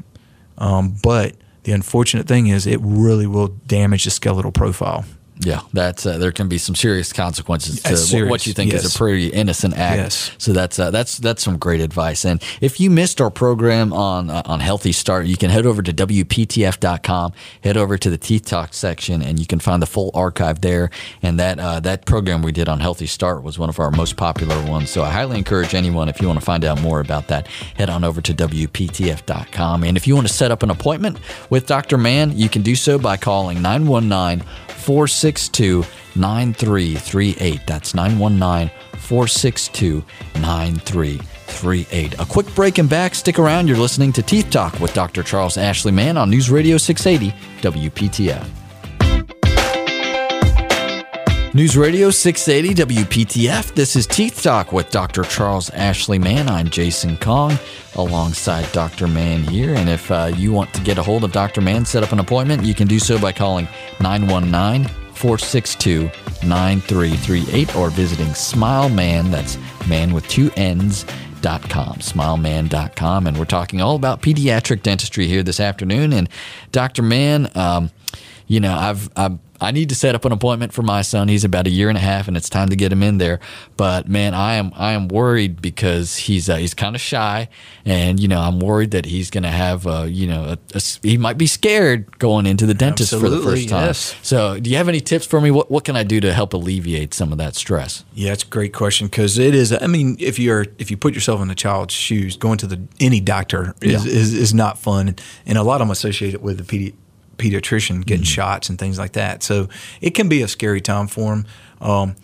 um, 0.59 0.95
but 1.03 1.35
the 1.65 1.73
unfortunate 1.73 2.29
thing 2.29 2.47
is 2.47 2.67
it 2.67 2.79
really 2.81 3.27
will 3.27 3.49
damage 3.67 4.05
the 4.05 4.11
skeletal 4.11 4.53
profile. 4.53 5.05
Yeah, 5.43 5.63
that's 5.73 6.05
uh, 6.05 6.19
there 6.19 6.33
can 6.33 6.49
be 6.49 6.59
some 6.59 6.75
serious 6.75 7.15
consequences 7.15 7.83
to 7.83 7.97
serious, 7.97 8.31
what 8.31 8.47
you 8.47 8.53
think 8.53 8.73
yes. 8.73 8.85
is 8.85 8.95
a 8.95 8.99
pretty 8.99 9.29
innocent 9.29 9.75
act. 9.75 9.97
Yes. 9.97 10.31
So 10.37 10.53
that's 10.53 10.79
uh, 10.79 10.91
that's 10.91 11.17
that's 11.17 11.43
some 11.43 11.57
great 11.57 11.81
advice. 11.81 12.27
And 12.27 12.43
if 12.61 12.79
you 12.79 12.91
missed 12.91 13.23
our 13.23 13.31
program 13.31 13.95
on 13.95 14.29
uh, 14.29 14.43
on 14.45 14.61
Healthy 14.61 14.93
Start, 14.93 15.25
you 15.25 15.39
can 15.39 15.49
head 15.49 15.65
over 15.65 15.81
to 15.81 15.95
wptf.com, 15.95 17.33
head 17.65 17.77
over 17.79 17.97
to 17.97 18.11
the 18.11 18.19
Teeth 18.19 18.45
Talk 18.45 18.75
section, 18.75 19.23
and 19.23 19.41
you 19.41 19.47
can 19.47 19.61
find 19.61 19.81
the 19.81 19.87
full 19.87 20.11
archive 20.13 20.61
there. 20.61 20.91
And 21.23 21.41
that 21.41 21.59
uh, 21.59 21.81
that 21.81 22.05
program 22.05 22.43
we 22.43 22.53
did 22.53 22.69
on 22.69 22.81
Healthy 22.81 23.07
Start 23.07 23.43
was 23.43 23.59
one 23.59 23.71
of 23.71 23.79
our 23.79 23.91
most 23.91 24.19
popular 24.19 24.63
ones. 24.71 24.91
So 24.91 25.03
I 25.03 25.11
highly 25.11 25.39
encourage 25.39 25.75
anyone 25.75 26.11
if 26.11 26.21
you 26.21 26.27
want 26.27 26.39
to 26.39 26.45
find 26.45 26.67
out 26.67 26.83
more 26.83 27.01
about 27.01 27.29
that, 27.29 27.47
head 27.47 27.89
on 27.89 28.05
over 28.05 28.21
to 28.21 28.35
wptf.com. 28.35 29.85
And 29.85 29.97
if 29.97 30.07
you 30.07 30.15
want 30.15 30.27
to 30.27 30.33
set 30.33 30.51
up 30.51 30.63
an 30.63 30.69
appointment 30.69 31.19
with 31.49 31.67
Dr. 31.67 31.97
Mann, 31.97 32.37
you 32.37 32.51
can 32.51 32.61
do 32.61 32.75
so 32.75 32.99
by 32.99 33.17
calling 33.17 33.63
919 33.63 34.47
462 34.81 35.85
9338. 36.17 37.61
That's 37.67 37.95
919 37.95 38.71
462 38.99 40.05
9338. 40.41 42.15
A 42.15 42.27
quick 42.27 42.55
break 42.55 42.79
and 42.79 42.89
back. 42.89 43.15
Stick 43.15 43.39
around. 43.39 43.69
You're 43.69 43.77
listening 43.77 44.13
to 44.15 44.23
Teeth 44.23 44.51
Talk 44.51 44.79
with 44.81 44.95
Dr. 44.95 45.23
Charles 45.23 45.57
Ashley 45.57 45.93
Mann 45.93 46.17
on 46.17 46.31
News 46.31 46.51
Radio 46.51 46.77
680 46.77 47.37
WPTF. 47.63 48.60
News 51.53 51.77
Radio 51.77 52.11
680 52.11 53.05
WPTF. 53.05 53.75
This 53.75 53.97
is 53.97 54.07
Teeth 54.07 54.41
Talk 54.41 54.73
with 54.73 54.89
Dr. 54.91 55.25
Charles 55.25 55.69
Ashley 55.71 56.17
Mann. 56.17 56.49
I'm 56.49 56.71
Jason 56.71 57.17
Kong 57.17 57.59
alongside 57.97 58.71
Dr. 58.71 59.09
Mann 59.09 59.43
here. 59.43 59.75
And 59.75 59.89
if 59.89 60.13
uh, 60.13 60.31
you 60.37 60.53
want 60.53 60.73
to 60.75 60.81
get 60.81 60.97
a 60.97 61.03
hold 61.03 61.25
of 61.25 61.33
Dr. 61.33 61.61
Mann, 61.61 61.85
set 61.85 62.05
up 62.05 62.13
an 62.13 62.21
appointment, 62.21 62.65
you 62.65 62.73
can 62.73 62.87
do 62.87 63.01
so 63.01 63.19
by 63.19 63.33
calling 63.33 63.67
919 64.01 64.85
462 65.13 66.05
9338 66.47 67.75
or 67.75 67.91
visiting 67.91 68.29
SmileMan, 68.29 69.33
that's 69.33 69.59
man 69.89 70.15
with 70.15 70.29
two 70.29 70.53
N's. 70.57 71.05
Dot 71.41 71.63
com, 71.71 71.95
smileman.com. 71.97 73.27
And 73.27 73.39
we're 73.39 73.47
talking 73.47 73.81
all 73.81 73.97
about 73.97 74.21
pediatric 74.21 74.83
dentistry 74.83 75.27
here 75.27 75.43
this 75.43 75.59
afternoon. 75.59 76.13
And 76.13 76.29
Dr. 76.71 77.01
Mann, 77.03 77.51
um, 77.55 77.91
you 78.47 78.61
know, 78.61 78.75
I've, 78.75 79.09
I've 79.17 79.39
I 79.61 79.71
need 79.71 79.89
to 79.91 79.95
set 79.95 80.15
up 80.15 80.25
an 80.25 80.33
appointment 80.33 80.73
for 80.73 80.83
my 80.83 81.03
son. 81.03 81.29
He's 81.29 81.45
about 81.45 81.67
a 81.67 81.71
year 81.71 81.89
and 81.89 81.99
a 81.99 82.01
half, 82.01 82.29
and 82.29 82.37
it's 82.37 82.49
time 82.49 82.71
to 82.71 82.77
get 82.77 82.93
him 82.93 83.03
in 83.03 83.19
there. 83.19 83.41
But 83.77 84.09
man, 84.09 84.35
I 84.35 84.55
am 84.55 84.73
I 84.75 84.93
am 84.93 85.09
worried 85.09 85.61
because 85.61 86.17
he's 86.17 86.49
uh, 86.49 86.57
he's 86.57 86.75
kind 86.75 86.97
of 86.97 87.01
shy, 87.01 87.49
and 87.85 88.19
you 88.19 88.29
know 88.29 88.41
I'm 88.41 88.61
worried 88.61 88.93
that 88.93 89.05
he's 89.05 89.31
going 89.31 89.43
to 89.43 89.51
have 89.51 89.87
uh, 89.87 90.07
you 90.09 90.27
know 90.27 90.45
a, 90.45 90.59
a, 90.75 90.81
he 91.03 91.19
might 91.19 91.37
be 91.37 91.47
scared 91.47 92.19
going 92.19 92.47
into 92.47 92.67
the 92.67 92.75
dentist 92.75 93.13
Absolutely, 93.13 93.39
for 93.39 93.45
the 93.45 93.57
first 93.57 93.69
time. 93.69 93.87
Yes. 93.87 94.17
So, 94.23 94.59
do 94.59 94.71
you 94.71 94.77
have 94.77 94.89
any 94.89 95.01
tips 95.01 95.27
for 95.27 95.41
me? 95.41 95.51
What 95.51 95.71
what 95.71 95.85
can 95.85 95.97
I 95.97 96.05
do 96.05 96.21
to 96.21 96.33
help 96.33 96.55
alleviate 96.55 97.13
some 97.13 97.33
of 97.33 97.39
that 97.39 97.55
stress? 97.55 98.05
Yeah, 98.15 98.33
it's 98.33 98.45
a 98.45 98.49
great 98.49 98.73
question 98.73 99.09
because 99.09 99.39
it 99.39 99.55
is. 99.55 99.73
I 99.73 99.87
mean, 99.87 100.17
if 100.19 100.39
you're 100.39 100.67
if 100.79 100.91
you 100.91 100.97
put 100.97 101.15
yourself 101.15 101.41
in 101.43 101.49
the 101.49 101.55
child's 101.55 101.95
shoes, 101.95 102.37
going 102.37 102.59
to 102.59 102.67
the 102.67 102.81
any 102.99 103.21
doctor 103.21 103.75
is 103.83 104.07
yeah. 104.07 104.13
is, 104.13 104.35
is 104.35 104.55
not 104.55 104.79
fun, 104.79 105.17
and 105.45 105.59
a 105.59 105.63
lot 105.63 105.81
of 105.81 105.87
them 105.87 105.91
associate 105.91 106.35
it 106.35 106.43
with 106.43 106.59
the 106.59 106.65
pedi- 106.65 106.95
pediatrician 107.41 108.05
getting 108.05 108.25
mm-hmm. 108.25 108.25
shots 108.25 108.69
and 108.69 108.79
things 108.79 108.99
like 108.99 109.13
that. 109.13 109.43
So 109.43 109.69
it 110.01 110.11
can 110.11 110.29
be 110.29 110.43
a 110.43 110.49
scary 110.49 110.81
time 110.81 111.07
for 111.07 111.31
them. 111.31 111.47
Um, 111.81 112.17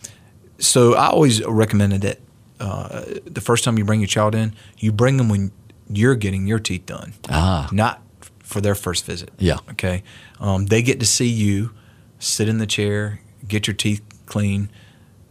so 0.58 0.94
I 0.94 1.08
always 1.08 1.44
recommended 1.44 2.02
that 2.02 2.20
uh, 2.60 3.04
the 3.24 3.40
first 3.40 3.64
time 3.64 3.78
you 3.78 3.84
bring 3.84 4.00
your 4.00 4.06
child 4.06 4.34
in, 4.34 4.54
you 4.78 4.92
bring 4.92 5.16
them 5.16 5.28
when 5.28 5.52
you're 5.88 6.14
getting 6.14 6.46
your 6.46 6.58
teeth 6.58 6.86
done, 6.86 7.14
ah. 7.28 7.68
not 7.72 8.02
for 8.40 8.60
their 8.60 8.74
first 8.74 9.04
visit. 9.04 9.30
Yeah. 9.38 9.58
Okay. 9.70 10.02
Um, 10.40 10.66
they 10.66 10.82
get 10.82 11.00
to 11.00 11.06
see 11.06 11.28
you 11.28 11.70
sit 12.18 12.48
in 12.48 12.58
the 12.58 12.66
chair, 12.66 13.20
get 13.46 13.66
your 13.66 13.74
teeth 13.74 14.02
clean 14.26 14.70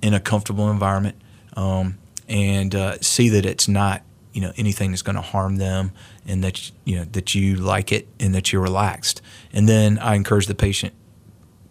in 0.02 0.14
a 0.14 0.20
comfortable 0.20 0.70
environment, 0.70 1.16
um, 1.56 1.98
and 2.28 2.76
uh, 2.76 3.00
see 3.02 3.30
that 3.30 3.46
it's 3.46 3.68
not 3.68 4.04
you 4.36 4.42
know 4.42 4.52
anything 4.58 4.92
that's 4.92 5.02
going 5.02 5.16
to 5.16 5.22
harm 5.22 5.56
them 5.56 5.92
and 6.28 6.44
that 6.44 6.72
you 6.84 6.98
know 6.98 7.06
that 7.06 7.34
you 7.34 7.56
like 7.56 7.92
it 7.92 8.08
and 8.20 8.36
that 8.36 8.52
you're 8.52 8.62
relaxed. 8.62 9.22
And 9.54 9.68
then 9.68 9.98
i 10.00 10.16
encourage 10.16 10.48
the 10.48 10.56
patient 10.56 10.94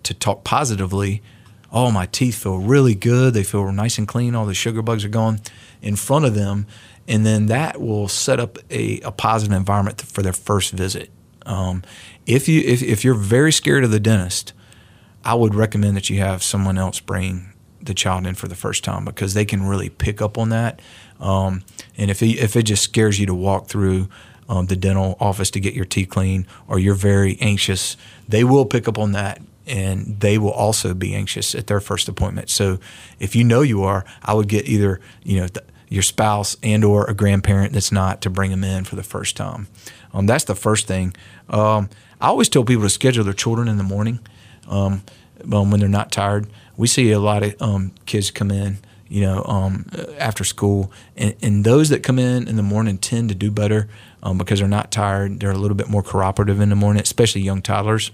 to 0.02 0.14
talk 0.14 0.42
positively. 0.44 1.22
Oh 1.70 1.90
my 1.90 2.06
teeth 2.06 2.36
feel 2.42 2.58
really 2.58 2.94
good. 2.94 3.34
They 3.34 3.44
feel 3.44 3.70
nice 3.70 3.98
and 3.98 4.08
clean. 4.08 4.34
All 4.34 4.46
the 4.46 4.54
sugar 4.54 4.82
bugs 4.82 5.04
are 5.04 5.08
gone 5.08 5.40
in 5.82 5.96
front 5.96 6.24
of 6.24 6.34
them. 6.34 6.66
And 7.06 7.26
then 7.26 7.46
that 7.46 7.80
will 7.80 8.08
set 8.08 8.40
up 8.40 8.58
a, 8.70 9.00
a 9.00 9.12
positive 9.12 9.54
environment 9.54 10.00
for 10.00 10.22
their 10.22 10.32
first 10.32 10.72
visit. 10.72 11.10
Um, 11.44 11.82
if 12.26 12.48
you 12.48 12.62
if, 12.62 12.82
if 12.82 13.04
you're 13.04 13.14
very 13.14 13.52
scared 13.52 13.84
of 13.84 13.90
the 13.90 14.00
dentist 14.00 14.52
i 15.24 15.34
would 15.34 15.54
recommend 15.54 15.96
that 15.96 16.08
you 16.08 16.18
have 16.18 16.42
someone 16.42 16.78
else 16.78 17.00
bring 17.00 17.53
the 17.84 17.94
child 17.94 18.26
in 18.26 18.34
for 18.34 18.48
the 18.48 18.54
first 18.54 18.84
time 18.84 19.04
because 19.04 19.34
they 19.34 19.44
can 19.44 19.66
really 19.66 19.88
pick 19.88 20.22
up 20.22 20.38
on 20.38 20.48
that 20.48 20.80
um, 21.20 21.62
and 21.96 22.10
if 22.10 22.22
it, 22.22 22.38
if 22.38 22.56
it 22.56 22.64
just 22.64 22.82
scares 22.82 23.18
you 23.18 23.26
to 23.26 23.34
walk 23.34 23.66
through 23.66 24.08
um, 24.48 24.66
the 24.66 24.76
dental 24.76 25.16
office 25.20 25.50
to 25.52 25.60
get 25.60 25.74
your 25.74 25.84
teeth 25.84 26.10
clean, 26.10 26.46
or 26.68 26.78
you're 26.78 26.94
very 26.94 27.38
anxious, 27.40 27.96
they 28.28 28.44
will 28.44 28.66
pick 28.66 28.86
up 28.88 28.98
on 28.98 29.12
that, 29.12 29.40
and 29.66 30.20
they 30.20 30.36
will 30.36 30.50
also 30.50 30.92
be 30.92 31.14
anxious 31.14 31.54
at 31.54 31.66
their 31.66 31.80
first 31.80 32.08
appointment. 32.08 32.50
So 32.50 32.78
if 33.18 33.34
you 33.34 33.44
know 33.44 33.62
you 33.62 33.82
are, 33.84 34.04
I 34.22 34.34
would 34.34 34.48
get 34.48 34.68
either 34.68 35.00
you 35.22 35.40
know 35.40 35.46
th- 35.46 35.66
your 35.88 36.02
spouse 36.02 36.56
and 36.62 36.84
or 36.84 37.08
a 37.08 37.14
grandparent 37.14 37.72
that's 37.72 37.92
not 37.92 38.20
to 38.22 38.30
bring 38.30 38.50
them 38.50 38.64
in 38.64 38.84
for 38.84 38.96
the 38.96 39.02
first 39.02 39.36
time. 39.36 39.68
Um, 40.12 40.26
that's 40.26 40.44
the 40.44 40.54
first 40.54 40.86
thing. 40.86 41.14
Um, 41.48 41.88
I 42.20 42.28
always 42.28 42.48
tell 42.48 42.64
people 42.64 42.82
to 42.82 42.90
schedule 42.90 43.24
their 43.24 43.32
children 43.32 43.68
in 43.68 43.76
the 43.76 43.82
morning 43.82 44.20
um, 44.68 45.02
when 45.44 45.78
they're 45.80 45.88
not 45.88 46.10
tired. 46.10 46.48
We 46.76 46.86
see 46.86 47.10
a 47.12 47.20
lot 47.20 47.42
of 47.42 47.60
um, 47.60 47.92
kids 48.06 48.30
come 48.30 48.50
in 48.50 48.78
you 49.08 49.20
know, 49.20 49.44
um, 49.44 49.86
after 50.18 50.44
school. 50.44 50.90
And, 51.16 51.36
and, 51.42 51.64
those 51.64 51.90
that 51.90 52.02
come 52.02 52.18
in 52.18 52.48
in 52.48 52.56
the 52.56 52.62
morning 52.62 52.98
tend 52.98 53.28
to 53.28 53.34
do 53.34 53.50
better 53.50 53.88
um, 54.22 54.38
because 54.38 54.58
they're 54.58 54.68
not 54.68 54.90
tired. 54.90 55.40
They're 55.40 55.50
a 55.50 55.56
little 55.56 55.76
bit 55.76 55.88
more 55.88 56.02
cooperative 56.02 56.60
in 56.60 56.70
the 56.70 56.74
morning, 56.76 57.02
especially 57.02 57.42
young 57.42 57.62
toddlers. 57.62 58.10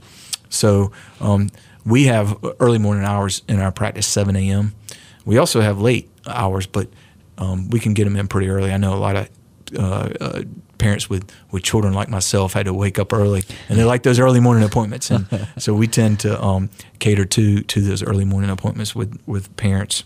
So 0.48 0.92
um, 1.20 1.48
we 1.86 2.04
have 2.04 2.36
early 2.58 2.78
morning 2.78 3.04
hours 3.04 3.42
in 3.48 3.60
our 3.60 3.72
practice, 3.72 4.06
7 4.06 4.34
a.m. 4.36 4.74
We 5.24 5.38
also 5.38 5.60
have 5.60 5.80
late 5.80 6.10
hours, 6.26 6.66
but 6.66 6.88
um, 7.38 7.70
we 7.70 7.80
can 7.80 7.94
get 7.94 8.04
them 8.04 8.16
in 8.16 8.28
pretty 8.28 8.48
early. 8.48 8.72
I 8.72 8.76
know 8.76 8.94
a 8.94 8.96
lot 8.96 9.16
of 9.16 9.28
uh, 9.78 10.10
uh, 10.20 10.42
parents 10.80 11.08
with 11.08 11.30
with 11.52 11.62
children 11.62 11.94
like 11.94 12.08
myself 12.08 12.54
had 12.54 12.66
to 12.66 12.74
wake 12.74 12.98
up 12.98 13.12
early, 13.12 13.44
and 13.68 13.78
they 13.78 13.84
like 13.84 14.02
those 14.02 14.18
early 14.18 14.40
morning 14.40 14.64
appointments, 14.64 15.10
and 15.10 15.26
so 15.58 15.72
we 15.72 15.86
tend 15.86 16.18
to 16.20 16.42
um, 16.42 16.70
cater 16.98 17.24
to 17.26 17.60
to 17.62 17.80
those 17.80 18.02
early 18.02 18.24
morning 18.24 18.50
appointments 18.50 18.94
with 18.94 19.20
with 19.26 19.54
parents. 19.56 20.02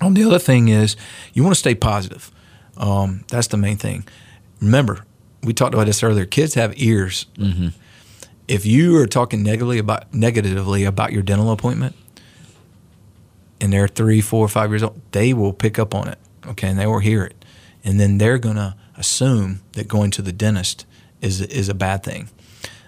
Um, 0.00 0.14
the 0.14 0.24
other 0.24 0.38
thing 0.38 0.68
is 0.68 0.96
you 1.34 1.44
want 1.44 1.54
to 1.54 1.58
stay 1.60 1.74
positive. 1.74 2.32
Um, 2.76 3.24
that's 3.28 3.48
the 3.48 3.58
main 3.58 3.76
thing. 3.76 4.06
Remember, 4.60 5.04
we 5.42 5.52
talked 5.52 5.74
about 5.74 5.86
this 5.86 6.02
earlier. 6.02 6.24
Kids 6.24 6.54
have 6.54 6.72
ears. 6.76 7.26
Mm-hmm. 7.36 7.68
If 8.48 8.66
you 8.66 8.96
are 8.96 9.06
talking 9.06 9.42
negatively 9.42 9.78
about 9.78 10.12
negatively 10.12 10.84
about 10.84 11.12
your 11.12 11.22
dental 11.22 11.52
appointment, 11.52 11.94
and 13.60 13.72
they're 13.72 13.86
three, 13.86 14.20
four, 14.20 14.48
five 14.48 14.70
years 14.70 14.82
old, 14.82 15.00
they 15.12 15.34
will 15.34 15.52
pick 15.52 15.78
up 15.78 15.94
on 15.94 16.08
it. 16.08 16.18
Okay, 16.46 16.68
and 16.68 16.78
they 16.78 16.86
will 16.86 16.98
hear 17.00 17.22
it, 17.22 17.44
and 17.84 18.00
then 18.00 18.16
they're 18.16 18.38
gonna 18.38 18.76
assume 19.00 19.62
that 19.72 19.88
going 19.88 20.12
to 20.12 20.22
the 20.22 20.32
dentist 20.32 20.86
is 21.20 21.40
is 21.40 21.68
a 21.68 21.74
bad 21.74 22.04
thing. 22.04 22.28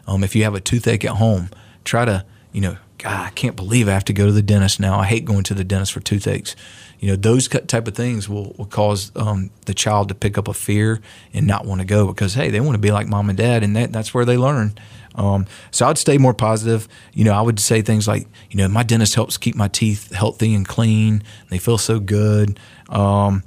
Um, 0.06 0.22
if 0.22 0.36
you 0.36 0.44
have 0.44 0.54
a 0.54 0.60
toothache 0.60 1.04
at 1.04 1.16
home, 1.16 1.50
try 1.84 2.04
to 2.04 2.24
you 2.52 2.60
know, 2.60 2.76
God, 2.98 3.26
I 3.26 3.30
can't 3.30 3.56
believe 3.56 3.88
I 3.88 3.92
have 3.92 4.04
to 4.04 4.12
go 4.12 4.26
to 4.26 4.32
the 4.32 4.42
dentist 4.42 4.78
now. 4.78 4.98
I 4.98 5.06
hate 5.06 5.24
going 5.24 5.42
to 5.44 5.54
the 5.54 5.64
dentist 5.64 5.92
for 5.92 6.00
toothaches. 6.00 6.54
You 7.00 7.08
know, 7.08 7.16
those 7.16 7.48
type 7.48 7.88
of 7.88 7.96
things 7.96 8.28
will, 8.28 8.54
will 8.56 8.66
cause 8.66 9.10
um, 9.16 9.50
the 9.64 9.74
child 9.74 10.08
to 10.10 10.14
pick 10.14 10.38
up 10.38 10.46
a 10.46 10.54
fear 10.54 11.00
and 11.34 11.46
not 11.46 11.64
want 11.64 11.80
to 11.80 11.84
go 11.84 12.06
because 12.06 12.34
hey, 12.34 12.50
they 12.50 12.60
want 12.60 12.74
to 12.74 12.78
be 12.78 12.92
like 12.92 13.08
mom 13.08 13.28
and 13.28 13.36
dad, 13.36 13.64
and 13.64 13.74
that, 13.74 13.90
that's 13.90 14.14
where 14.14 14.24
they 14.24 14.36
learn. 14.36 14.74
Um, 15.14 15.46
so 15.70 15.86
I'd 15.86 15.98
stay 15.98 16.16
more 16.16 16.34
positive. 16.34 16.86
You 17.12 17.24
know, 17.24 17.32
I 17.32 17.40
would 17.40 17.58
say 17.58 17.82
things 17.82 18.06
like, 18.06 18.28
you 18.50 18.56
know, 18.56 18.68
my 18.68 18.82
dentist 18.82 19.14
helps 19.14 19.36
keep 19.36 19.56
my 19.56 19.68
teeth 19.68 20.12
healthy 20.12 20.54
and 20.54 20.66
clean. 20.66 21.22
They 21.48 21.58
feel 21.58 21.78
so 21.78 21.98
good. 21.98 22.58
Um, 22.88 23.42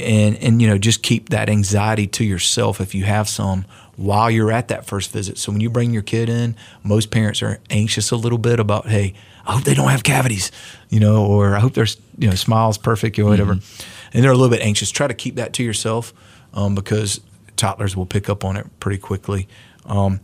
and 0.00 0.36
and 0.36 0.60
you 0.60 0.68
know 0.68 0.78
just 0.78 1.02
keep 1.02 1.28
that 1.28 1.48
anxiety 1.48 2.06
to 2.06 2.24
yourself 2.24 2.80
if 2.80 2.94
you 2.94 3.04
have 3.04 3.28
some 3.28 3.64
while 3.96 4.30
you're 4.30 4.50
at 4.50 4.68
that 4.68 4.86
first 4.86 5.12
visit. 5.12 5.38
So 5.38 5.52
when 5.52 5.60
you 5.60 5.70
bring 5.70 5.92
your 5.92 6.02
kid 6.02 6.28
in, 6.28 6.56
most 6.82 7.10
parents 7.10 7.42
are 7.42 7.60
anxious 7.70 8.10
a 8.10 8.16
little 8.16 8.38
bit 8.38 8.58
about, 8.58 8.88
hey, 8.88 9.14
I 9.46 9.52
hope 9.52 9.62
they 9.62 9.74
don't 9.74 9.90
have 9.90 10.02
cavities, 10.02 10.50
you 10.88 10.98
know, 10.98 11.24
or 11.24 11.54
I 11.54 11.60
hope 11.60 11.74
their 11.74 11.86
you 12.18 12.28
know 12.28 12.34
smile's 12.34 12.78
perfect 12.78 13.18
or 13.18 13.24
whatever, 13.26 13.54
mm-hmm. 13.54 14.10
and 14.12 14.24
they're 14.24 14.32
a 14.32 14.36
little 14.36 14.54
bit 14.54 14.62
anxious. 14.62 14.90
Try 14.90 15.06
to 15.06 15.14
keep 15.14 15.36
that 15.36 15.52
to 15.54 15.62
yourself 15.62 16.12
um, 16.54 16.74
because 16.74 17.20
toddlers 17.56 17.96
will 17.96 18.06
pick 18.06 18.28
up 18.28 18.44
on 18.44 18.56
it 18.56 18.66
pretty 18.80 18.98
quickly. 18.98 19.46
Um, 19.86 20.20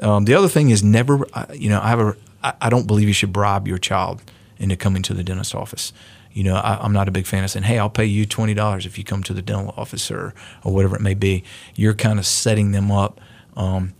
um, 0.00 0.24
the 0.24 0.34
other 0.34 0.48
thing 0.48 0.70
is 0.70 0.82
never, 0.82 1.24
you 1.54 1.70
know, 1.70 1.80
I 1.80 1.88
have 1.88 2.00
a, 2.00 2.16
I 2.42 2.68
don't 2.68 2.86
believe 2.86 3.08
you 3.08 3.14
should 3.14 3.32
bribe 3.32 3.66
your 3.66 3.78
child 3.78 4.22
into 4.58 4.76
coming 4.76 5.02
to 5.02 5.14
the 5.14 5.22
dentist 5.22 5.54
office 5.54 5.92
you 6.34 6.42
know, 6.42 6.56
I, 6.56 6.84
am 6.84 6.92
not 6.92 7.06
a 7.08 7.12
big 7.12 7.26
fan 7.26 7.44
of 7.44 7.50
saying, 7.50 7.62
"Hey, 7.62 7.78
I'll 7.78 7.88
pay 7.88 8.04
you 8.04 8.26
twenty 8.26 8.54
dollars 8.54 8.86
if 8.86 8.98
you 8.98 9.04
come 9.04 9.22
to 9.22 9.32
the 9.32 9.40
dental 9.40 9.72
office 9.76 10.10
or 10.10 10.34
or 10.64 10.74
whatever 10.74 10.96
it 10.96 11.00
may 11.00 11.14
be." 11.14 11.44
You're 11.76 11.94
kind 11.94 12.18
of 12.18 12.26
setting 12.26 12.72
them 12.72 12.90
up 12.90 13.20
um, 13.56 13.94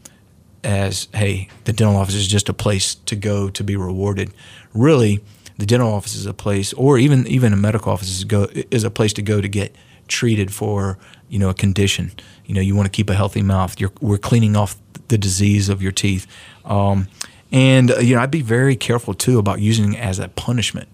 as, 0.65 1.07
"Hey, 1.15 1.49
the 1.63 1.73
dental 1.73 1.97
office 1.97 2.17
is 2.17 2.27
just 2.27 2.49
a 2.49 2.53
place 2.53 2.97
to 2.97 3.15
go 3.15 3.49
to 3.51 3.65
be 3.65 3.77
rewarded." 3.77 4.33
Really, 4.75 5.21
the 5.57 5.65
dental 5.65 5.93
office 5.93 6.17
is 6.17 6.27
a 6.27 6.35
place, 6.35 6.73
or 6.73 6.99
even 6.99 7.25
even 7.29 7.53
a 7.53 7.57
medical 7.57 7.93
office 7.93 8.09
is 8.09 8.25
go 8.25 8.49
is 8.71 8.83
a 8.83 8.91
place 8.91 9.13
to 9.15 9.23
go 9.23 9.41
to 9.41 9.49
get 9.49 9.75
treated 10.09 10.53
for 10.53 10.99
you 11.29 11.39
know 11.39 11.51
a 11.51 11.55
condition. 11.55 12.11
You 12.47 12.57
know, 12.57 12.61
you 12.61 12.75
want 12.75 12.87
to 12.87 12.91
keep 12.91 13.09
a 13.09 13.15
healthy 13.15 13.43
mouth. 13.43 13.81
You're, 13.81 13.93
we're 14.01 14.19
cleaning 14.19 14.57
off 14.57 14.77
the 15.09 15.17
disease 15.17 15.69
of 15.69 15.81
your 15.81 15.93
teeth. 15.93 16.27
Um, 16.65 17.09
and 17.53 17.93
uh, 17.93 17.99
you 17.99 18.17
know, 18.17 18.23
I'd 18.23 18.33
be 18.33 18.43
very 18.43 18.75
careful 18.75 19.15
too 19.15 19.39
about 19.39 19.61
using 19.61 19.95
it 19.95 20.01
as 20.01 20.19
a 20.19 20.29
punishment. 20.29 20.89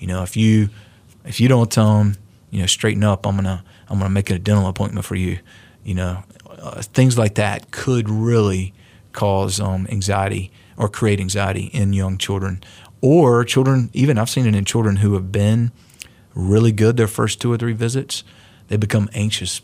You 0.00 0.06
know, 0.06 0.22
if 0.22 0.36
you 0.36 0.70
if 1.24 1.40
you 1.40 1.46
don't 1.46 1.70
tell 1.70 1.98
them, 1.98 2.16
you 2.50 2.60
know, 2.60 2.66
straighten 2.66 3.04
up, 3.04 3.26
I'm 3.26 3.36
gonna 3.36 3.62
I'm 3.88 3.98
gonna 3.98 4.10
make 4.10 4.30
a 4.30 4.38
dental 4.38 4.66
appointment 4.66 5.06
for 5.06 5.14
you. 5.14 5.38
You 5.84 5.94
know, 5.94 6.24
uh, 6.48 6.82
things 6.82 7.16
like 7.16 7.36
that 7.36 7.70
could 7.70 8.08
really 8.08 8.72
cause 9.12 9.60
um, 9.60 9.86
anxiety 9.90 10.50
or 10.76 10.88
create 10.88 11.20
anxiety 11.20 11.66
in 11.66 11.92
young 11.92 12.16
children, 12.16 12.64
or 13.02 13.44
children. 13.44 13.90
Even 13.92 14.16
I've 14.18 14.30
seen 14.30 14.46
it 14.46 14.54
in 14.54 14.64
children 14.64 14.96
who 14.96 15.14
have 15.14 15.30
been 15.30 15.70
really 16.34 16.72
good 16.72 16.96
their 16.96 17.06
first 17.06 17.40
two 17.40 17.52
or 17.52 17.58
three 17.58 17.74
visits. 17.74 18.24
They 18.68 18.78
become 18.78 19.10
anxious 19.12 19.60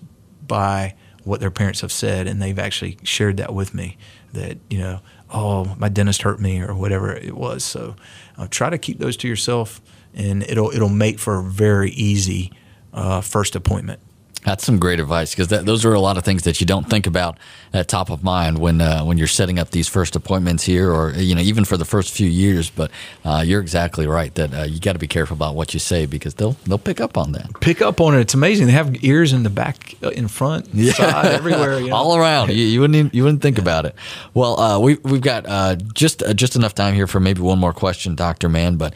by 0.46 0.94
what 1.24 1.40
their 1.40 1.50
parents 1.50 1.80
have 1.80 1.92
said, 1.92 2.26
and 2.26 2.42
they've 2.42 2.58
actually 2.58 2.98
shared 3.02 3.38
that 3.38 3.54
with 3.54 3.72
me. 3.72 3.96
That 4.34 4.58
you 4.68 4.78
know, 4.78 5.00
oh, 5.30 5.74
my 5.78 5.88
dentist 5.88 6.22
hurt 6.22 6.40
me, 6.40 6.60
or 6.60 6.74
whatever 6.74 7.10
it 7.14 7.34
was. 7.34 7.64
So, 7.64 7.96
uh, 8.36 8.48
try 8.50 8.68
to 8.68 8.76
keep 8.76 8.98
those 8.98 9.16
to 9.18 9.28
yourself 9.28 9.80
and 10.16 10.42
it'll 10.42 10.70
it'll 10.70 10.88
make 10.88 11.18
for 11.18 11.38
a 11.38 11.42
very 11.42 11.90
easy 11.90 12.52
uh, 12.92 13.20
first 13.20 13.54
appointment. 13.54 14.00
That's 14.46 14.64
some 14.64 14.78
great 14.78 15.00
advice 15.00 15.34
because 15.34 15.48
those 15.48 15.84
are 15.84 15.92
a 15.92 15.98
lot 15.98 16.16
of 16.16 16.24
things 16.24 16.44
that 16.44 16.60
you 16.60 16.66
don't 16.66 16.88
think 16.88 17.08
about 17.08 17.36
at 17.72 17.88
top 17.88 18.10
of 18.10 18.22
mind 18.22 18.58
when 18.58 18.80
uh, 18.80 19.02
when 19.02 19.18
you're 19.18 19.26
setting 19.26 19.58
up 19.58 19.70
these 19.70 19.88
first 19.88 20.14
appointments 20.14 20.62
here, 20.62 20.92
or 20.92 21.10
you 21.10 21.34
know 21.34 21.40
even 21.40 21.64
for 21.64 21.76
the 21.76 21.84
first 21.84 22.14
few 22.14 22.28
years. 22.28 22.70
But 22.70 22.92
uh, 23.24 23.42
you're 23.44 23.60
exactly 23.60 24.06
right 24.06 24.32
that 24.36 24.54
uh, 24.54 24.62
you 24.62 24.78
got 24.78 24.92
to 24.92 25.00
be 25.00 25.08
careful 25.08 25.34
about 25.34 25.56
what 25.56 25.74
you 25.74 25.80
say 25.80 26.06
because 26.06 26.34
they'll 26.34 26.56
they'll 26.64 26.78
pick 26.78 27.00
up 27.00 27.18
on 27.18 27.32
that. 27.32 27.60
Pick 27.60 27.82
up 27.82 28.00
on 28.00 28.14
it. 28.14 28.20
It's 28.20 28.34
amazing. 28.34 28.66
They 28.66 28.72
have 28.72 29.02
ears 29.02 29.32
in 29.32 29.42
the 29.42 29.50
back, 29.50 29.96
uh, 30.00 30.10
in 30.10 30.28
front, 30.28 30.68
yeah. 30.72 30.92
side, 30.92 31.26
everywhere, 31.32 31.80
you 31.80 31.88
know? 31.88 31.96
all 31.96 32.16
around. 32.16 32.50
You, 32.50 32.64
you, 32.64 32.80
wouldn't 32.80 32.96
even, 32.96 33.10
you 33.12 33.24
wouldn't 33.24 33.42
think 33.42 33.56
yeah. 33.56 33.62
about 33.62 33.86
it. 33.86 33.96
Well, 34.32 34.60
uh, 34.60 34.78
we 34.78 34.94
we've 35.02 35.20
got 35.20 35.44
uh, 35.48 35.74
just 35.92 36.22
just 36.36 36.54
enough 36.54 36.74
time 36.74 36.94
here 36.94 37.08
for 37.08 37.18
maybe 37.18 37.40
one 37.40 37.58
more 37.58 37.72
question, 37.72 38.14
Doctor 38.14 38.48
Mann. 38.48 38.76
But 38.76 38.94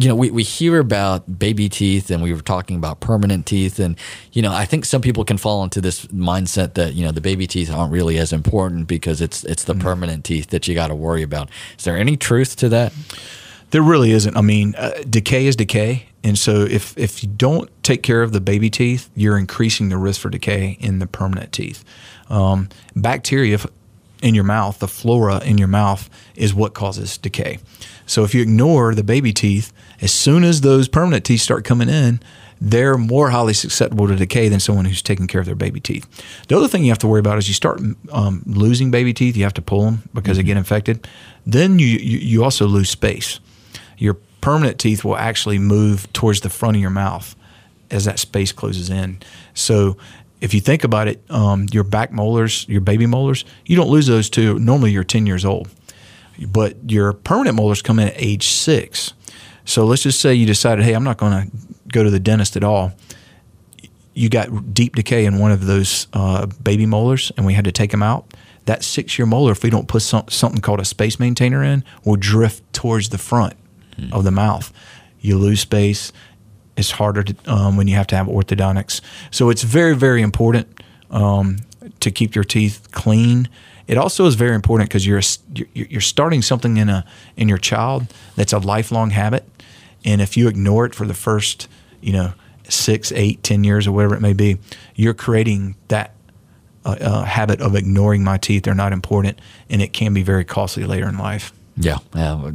you 0.00 0.08
know 0.08 0.16
we 0.16 0.32
we 0.32 0.42
hear 0.42 0.80
about 0.80 1.38
baby 1.38 1.68
teeth 1.68 2.10
and 2.10 2.24
we 2.24 2.32
were 2.34 2.40
talking 2.40 2.76
about 2.76 2.98
permanent 2.98 3.46
teeth, 3.46 3.78
and 3.78 3.96
you 4.32 4.42
know 4.42 4.52
I 4.52 4.64
think 4.64 4.79
think 4.80 4.86
some 4.86 5.02
people 5.02 5.24
can 5.24 5.36
fall 5.36 5.62
into 5.62 5.80
this 5.80 6.06
mindset 6.06 6.72
that 6.74 6.94
you 6.94 7.04
know 7.04 7.12
the 7.12 7.20
baby 7.20 7.46
teeth 7.46 7.70
aren't 7.70 7.92
really 7.92 8.16
as 8.18 8.32
important 8.32 8.86
because 8.86 9.20
it's 9.20 9.44
it's 9.44 9.64
the 9.64 9.74
mm-hmm. 9.74 9.82
permanent 9.82 10.24
teeth 10.24 10.48
that 10.48 10.66
you 10.66 10.74
got 10.74 10.88
to 10.88 10.94
worry 10.94 11.22
about. 11.22 11.50
Is 11.78 11.84
there 11.84 11.98
any 11.98 12.16
truth 12.16 12.56
to 12.56 12.68
that? 12.70 12.92
There 13.72 13.82
really 13.82 14.12
isn't. 14.12 14.36
I 14.36 14.40
mean, 14.40 14.74
uh, 14.76 15.02
decay 15.08 15.46
is 15.46 15.54
decay, 15.54 16.06
and 16.24 16.38
so 16.38 16.62
if 16.62 16.96
if 16.96 17.22
you 17.22 17.28
don't 17.28 17.68
take 17.82 18.02
care 18.02 18.22
of 18.22 18.32
the 18.32 18.40
baby 18.40 18.70
teeth, 18.70 19.10
you're 19.14 19.38
increasing 19.38 19.90
the 19.90 19.98
risk 19.98 20.22
for 20.22 20.30
decay 20.30 20.78
in 20.80 20.98
the 20.98 21.06
permanent 21.06 21.52
teeth. 21.52 21.84
Um, 22.30 22.68
bacteria 22.96 23.58
in 24.22 24.34
your 24.34 24.44
mouth, 24.44 24.78
the 24.78 24.88
flora 24.88 25.42
in 25.44 25.58
your 25.58 25.68
mouth, 25.68 26.08
is 26.34 26.54
what 26.54 26.74
causes 26.74 27.18
decay. 27.18 27.58
So 28.06 28.24
if 28.24 28.34
you 28.34 28.42
ignore 28.42 28.94
the 28.94 29.04
baby 29.04 29.32
teeth, 29.32 29.72
as 30.00 30.12
soon 30.12 30.44
as 30.44 30.60
those 30.60 30.88
permanent 30.88 31.24
teeth 31.24 31.40
start 31.40 31.64
coming 31.64 31.88
in, 31.88 32.20
they're 32.60 32.98
more 32.98 33.30
highly 33.30 33.54
susceptible 33.54 34.06
to 34.08 34.16
decay 34.16 34.48
than 34.48 34.60
someone 34.60 34.84
who's 34.84 35.00
taking 35.00 35.26
care 35.26 35.40
of 35.40 35.46
their 35.46 35.54
baby 35.54 35.80
teeth. 35.80 36.06
The 36.48 36.56
other 36.56 36.68
thing 36.68 36.84
you 36.84 36.90
have 36.90 36.98
to 36.98 37.06
worry 37.06 37.20
about 37.20 37.38
is 37.38 37.48
you 37.48 37.54
start 37.54 37.80
um, 38.12 38.42
losing 38.46 38.90
baby 38.90 39.14
teeth, 39.14 39.36
you 39.36 39.44
have 39.44 39.54
to 39.54 39.62
pull 39.62 39.84
them 39.84 40.02
because 40.12 40.36
mm-hmm. 40.36 40.46
they 40.46 40.46
get 40.46 40.56
infected. 40.58 41.08
Then 41.46 41.78
you, 41.78 41.86
you, 41.86 42.18
you 42.18 42.44
also 42.44 42.66
lose 42.66 42.90
space. 42.90 43.40
Your 43.96 44.14
permanent 44.42 44.78
teeth 44.78 45.04
will 45.04 45.16
actually 45.16 45.58
move 45.58 46.12
towards 46.12 46.42
the 46.42 46.50
front 46.50 46.76
of 46.76 46.82
your 46.82 46.90
mouth 46.90 47.34
as 47.90 48.04
that 48.04 48.18
space 48.18 48.52
closes 48.52 48.90
in. 48.90 49.18
So 49.54 49.96
if 50.40 50.54
you 50.54 50.60
think 50.60 50.84
about 50.84 51.08
it, 51.08 51.22
um, 51.30 51.66
your 51.70 51.84
back 51.84 52.12
molars, 52.12 52.66
your 52.68 52.80
baby 52.80 53.06
molars, 53.06 53.44
you 53.66 53.76
don't 53.76 53.88
lose 53.88 54.06
those 54.06 54.30
to 54.30 54.58
normally 54.58 54.90
you're 54.90 55.04
10 55.04 55.26
years 55.26 55.44
old. 55.44 55.68
But 56.48 56.90
your 56.90 57.12
permanent 57.12 57.56
molars 57.56 57.82
come 57.82 57.98
in 57.98 58.08
at 58.08 58.14
age 58.16 58.48
six. 58.48 59.12
So 59.64 59.84
let's 59.84 60.02
just 60.02 60.20
say 60.20 60.34
you 60.34 60.46
decided, 60.46 60.84
hey, 60.84 60.94
I'm 60.94 61.04
not 61.04 61.18
going 61.18 61.32
to 61.32 61.56
go 61.88 62.02
to 62.02 62.10
the 62.10 62.20
dentist 62.20 62.56
at 62.56 62.64
all. 62.64 62.92
You 64.14 64.28
got 64.28 64.74
deep 64.74 64.96
decay 64.96 65.26
in 65.26 65.38
one 65.38 65.52
of 65.52 65.66
those 65.66 66.06
uh, 66.12 66.46
baby 66.46 66.86
molars, 66.86 67.30
and 67.36 67.44
we 67.44 67.54
had 67.54 67.64
to 67.66 67.72
take 67.72 67.90
them 67.90 68.02
out. 68.02 68.34
That 68.64 68.82
six 68.82 69.18
year 69.18 69.26
molar, 69.26 69.52
if 69.52 69.62
we 69.62 69.70
don't 69.70 69.88
put 69.88 70.02
some, 70.02 70.24
something 70.28 70.60
called 70.60 70.80
a 70.80 70.84
space 70.84 71.18
maintainer 71.18 71.62
in, 71.62 71.84
will 72.04 72.16
drift 72.16 72.72
towards 72.72 73.10
the 73.10 73.18
front 73.18 73.54
hmm. 73.96 74.12
of 74.12 74.24
the 74.24 74.30
mouth. 74.30 74.72
You 75.20 75.38
lose 75.38 75.60
space. 75.60 76.12
It's 76.80 76.90
harder 76.92 77.22
to, 77.22 77.34
um, 77.52 77.76
when 77.76 77.86
you 77.86 77.94
have 77.94 78.06
to 78.08 78.16
have 78.16 78.26
orthodontics. 78.26 79.00
So 79.30 79.50
it's 79.50 79.62
very, 79.62 79.94
very 79.94 80.22
important 80.22 80.82
um, 81.10 81.58
to 82.00 82.10
keep 82.10 82.34
your 82.34 82.44
teeth 82.44 82.88
clean. 82.90 83.48
It 83.86 83.98
also 83.98 84.26
is 84.26 84.34
very 84.34 84.54
important 84.54 84.90
because 84.90 85.06
you're 85.06 85.22
you're 85.74 86.00
starting 86.00 86.42
something 86.42 86.76
in 86.76 86.88
a 86.88 87.04
in 87.36 87.48
your 87.48 87.58
child 87.58 88.06
that's 88.36 88.52
a 88.52 88.58
lifelong 88.58 89.10
habit, 89.10 89.44
and 90.04 90.20
if 90.20 90.36
you 90.36 90.48
ignore 90.48 90.86
it 90.86 90.94
for 90.94 91.06
the 91.06 91.14
first 91.14 91.68
you 92.00 92.12
know, 92.12 92.32
six, 92.68 93.12
eight, 93.12 93.42
ten 93.42 93.64
years 93.64 93.86
or 93.86 93.92
whatever 93.92 94.14
it 94.14 94.20
may 94.20 94.32
be, 94.32 94.58
you're 94.94 95.14
creating 95.14 95.76
that 95.88 96.14
uh, 96.84 96.96
uh, 97.00 97.24
habit 97.24 97.60
of 97.60 97.74
ignoring 97.74 98.24
my 98.24 98.38
teeth. 98.38 98.64
They're 98.64 98.74
not 98.74 98.92
important, 98.92 99.40
and 99.68 99.82
it 99.82 99.92
can 99.92 100.14
be 100.14 100.22
very 100.22 100.44
costly 100.44 100.84
later 100.84 101.08
in 101.08 101.18
life. 101.18 101.52
Yeah, 101.76 101.98
yeah, 102.14 102.50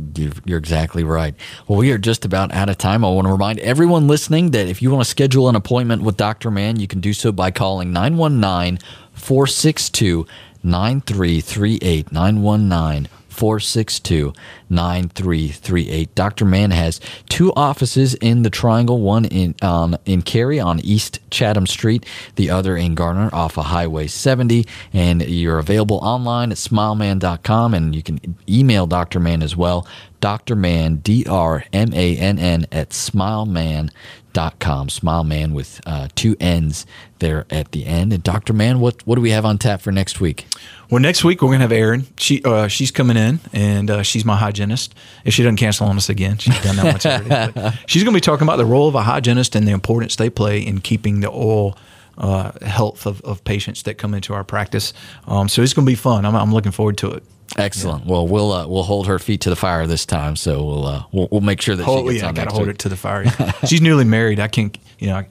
you're 0.45 0.58
exactly 0.58 1.04
right. 1.04 1.34
Well, 1.67 1.80
we 1.80 1.91
are 1.91 1.97
just 1.97 2.25
about 2.25 2.51
out 2.54 2.69
of 2.69 2.78
time. 2.78 3.04
I 3.04 3.10
want 3.10 3.25
to 3.28 3.32
remind 3.32 3.60
everyone 3.60 4.08
listening 4.08 4.51
that 4.51 4.67
if 4.67 4.82
you 4.82 4.91
want 4.91 5.04
to 5.04 5.10
schedule 5.10 5.49
an 5.49 5.56
appointment 5.56 6.04
with 6.04 6.17
Dr. 6.17 6.51
Mann, 6.51 6.80
you 6.80 6.88
can 6.88 6.99
do 6.99 7.13
so 7.13 7.32
by 7.32 7.49
calling 7.49 7.91
919 7.91 8.80
462 9.13 10.28
9338. 10.63 12.12
919 12.12 13.08
462 13.36 14.34
9338. 14.69 16.15
Dr. 16.15 16.45
Mann 16.45 16.71
has 16.71 17.00
two 17.30 17.54
offices 17.54 18.15
in 18.15 18.43
the 18.43 18.50
Triangle, 18.50 19.02
one 19.02 19.26
in 19.26 19.56
um, 19.62 19.95
in 20.06 20.21
Cary 20.21 20.60
on 20.60 20.80
East 20.80 21.19
Chatham 21.30 21.67
Street, 21.67 22.06
the 22.36 22.50
other 22.50 22.76
in 22.78 22.95
Garner 22.95 23.30
off 23.34 23.58
of 23.58 23.65
Highway 23.65 24.08
70. 24.08 24.65
And 24.93 25.21
you're 25.21 25.60
available 25.60 25.98
online 25.98 26.52
at 26.52 26.58
smileman.com 26.58 27.74
and 27.74 27.95
you 27.95 28.02
can 28.02 28.38
email 28.50 28.88
Dr. 28.88 29.19
Mann 29.19 29.43
as 29.43 29.56
well. 29.56 29.88
Dr. 30.21 30.56
Mann, 30.56 30.98
D 30.98 31.26
R 31.30 31.65
M 31.71 31.93
A 31.93 32.17
N 32.17 32.39
N, 32.39 32.65
at 32.71 32.89
smileman.com. 32.89 33.91
Smileman 34.36 35.54
with 35.54 35.82
uh, 35.86 36.08
two 36.15 36.36
N's 36.39 36.86
there 37.19 37.45
at 37.50 37.71
the 37.71 37.86
end. 37.86 38.13
And 38.13 38.21
Dr. 38.24 38.54
Mann, 38.54 38.80
what, 38.80 39.06
what 39.08 39.15
do 39.15 39.21
we 39.21 39.32
have 39.32 39.45
on 39.45 39.58
tap 39.58 39.82
for 39.82 39.91
next 39.91 40.19
week? 40.19 40.45
Well, 40.89 41.02
next 41.02 41.24
week 41.24 41.41
we're 41.41 41.50
gonna 41.50 41.62
have 41.63 41.71
Erin. 41.71 42.06
She 42.17 42.43
uh, 42.43 42.67
she's 42.67 42.91
coming 42.91 43.17
in, 43.17 43.39
and 43.52 43.89
uh, 43.89 44.04
she's 44.04 44.24
my 44.24 44.36
hygienist. 44.36 44.93
If 45.24 45.34
she 45.34 45.41
doesn't 45.41 45.58
cancel 45.58 45.88
on 45.88 45.98
us 45.98 46.10
again, 46.10 46.38
she's 46.38 46.62
done 46.62 46.76
that 46.76 46.93
much 46.93 47.06
already. 47.06 47.78
She's 47.88 48.04
gonna 48.04 48.13
be 48.13 48.21
talking 48.21 48.45
about 48.48 48.58
the 48.58 48.65
role 48.65 48.88
of 48.88 48.93
a 48.93 49.02
hygienist 49.02 49.56
and 49.56 49.67
the 49.67 49.71
importance 49.71 50.15
they 50.15 50.30
play 50.30 50.60
in 50.60 50.82
keeping 50.82 51.21
the 51.21 51.28
oral 51.28 51.76
uh, 52.17 52.51
health 52.65 53.06
of, 53.06 53.21
of 53.21 53.43
patients 53.43 53.84
that 53.84 53.97
come 53.97 54.13
into 54.13 54.34
our 54.34 54.43
practice. 54.43 54.93
Um, 55.28 55.49
so 55.49 55.62
it's 55.62 55.73
gonna 55.73 55.86
be 55.86 55.95
fun. 55.95 56.25
I'm, 56.25 56.36
I'm 56.36 56.54
looking 56.54 56.71
forward 56.71 56.97
to 56.99 57.12
it. 57.12 57.23
Excellent. 57.58 58.06
Yeah. 58.06 58.12
Well, 58.12 58.28
we'll 58.28 58.51
uh, 58.51 58.67
we'll 58.67 58.84
hold 58.84 59.08
her 59.08 59.19
feet 59.19 59.41
to 59.41 59.49
the 59.49 59.56
fire 59.56 59.86
this 59.88 60.06
time. 60.06 60.36
So 60.36 60.63
we'll 60.63 60.86
uh, 60.86 61.04
we'll, 61.12 61.28
we'll 61.32 61.41
make 61.41 61.62
sure 61.62 61.75
that 61.75 61.84
hold, 61.84 62.08
she 62.08 62.13
gets 62.13 62.23
yeah. 62.23 62.30
I 62.30 62.32
gotta 62.34 62.51
hold 62.51 62.67
it 62.67 62.80
to 62.80 62.89
the 62.89 62.97
fire. 62.97 63.25
she's 63.67 63.82
newly 63.82 64.06
married. 64.06 64.39
I 64.39 64.47
can't. 64.47 64.78
You 64.99 65.08
know. 65.08 65.15
I, 65.17 65.28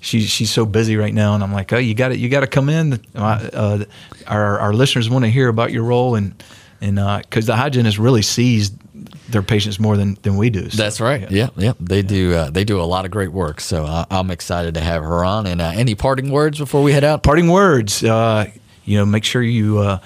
she's 0.00 0.28
she's 0.28 0.50
so 0.50 0.64
busy 0.64 0.96
right 0.96 1.12
now, 1.12 1.34
and 1.34 1.42
I'm 1.42 1.52
like, 1.52 1.72
oh, 1.72 1.78
you 1.78 1.94
got 1.94 2.08
to 2.08 2.18
you 2.18 2.28
got 2.28 2.40
to 2.40 2.46
come 2.46 2.68
in. 2.68 3.00
Uh, 3.14 3.84
our 4.26 4.58
our 4.58 4.72
listeners 4.72 5.10
want 5.10 5.24
to 5.24 5.30
hear 5.30 5.48
about 5.48 5.72
your 5.72 5.82
role, 5.84 6.14
and 6.14 6.42
and 6.80 6.96
because 7.22 7.48
uh, 7.48 7.52
the 7.52 7.56
hygienist 7.56 7.98
really 7.98 8.22
sees 8.22 8.70
their 9.28 9.42
patients 9.42 9.78
more 9.78 9.96
than, 9.96 10.18
than 10.22 10.36
we 10.36 10.50
do. 10.50 10.70
So, 10.70 10.82
That's 10.82 11.00
right. 11.00 11.22
Yeah, 11.22 11.28
yeah, 11.30 11.48
yeah. 11.56 11.72
they 11.80 11.96
yeah. 11.96 12.02
do. 12.02 12.34
Uh, 12.34 12.50
they 12.50 12.64
do 12.64 12.80
a 12.80 12.82
lot 12.84 13.04
of 13.04 13.10
great 13.10 13.32
work. 13.32 13.60
So 13.60 13.84
uh, 13.84 14.04
I'm 14.10 14.30
excited 14.30 14.74
to 14.74 14.80
have 14.80 15.02
her 15.02 15.24
on. 15.24 15.46
And 15.46 15.60
uh, 15.60 15.72
any 15.74 15.94
parting 15.94 16.30
words 16.30 16.58
before 16.58 16.82
we 16.82 16.92
head 16.92 17.04
out? 17.04 17.22
Parting 17.22 17.48
words. 17.48 18.02
Uh, 18.02 18.50
you 18.84 18.96
know, 18.96 19.04
make 19.04 19.24
sure 19.24 19.42
you 19.42 19.78
uh, 19.78 19.98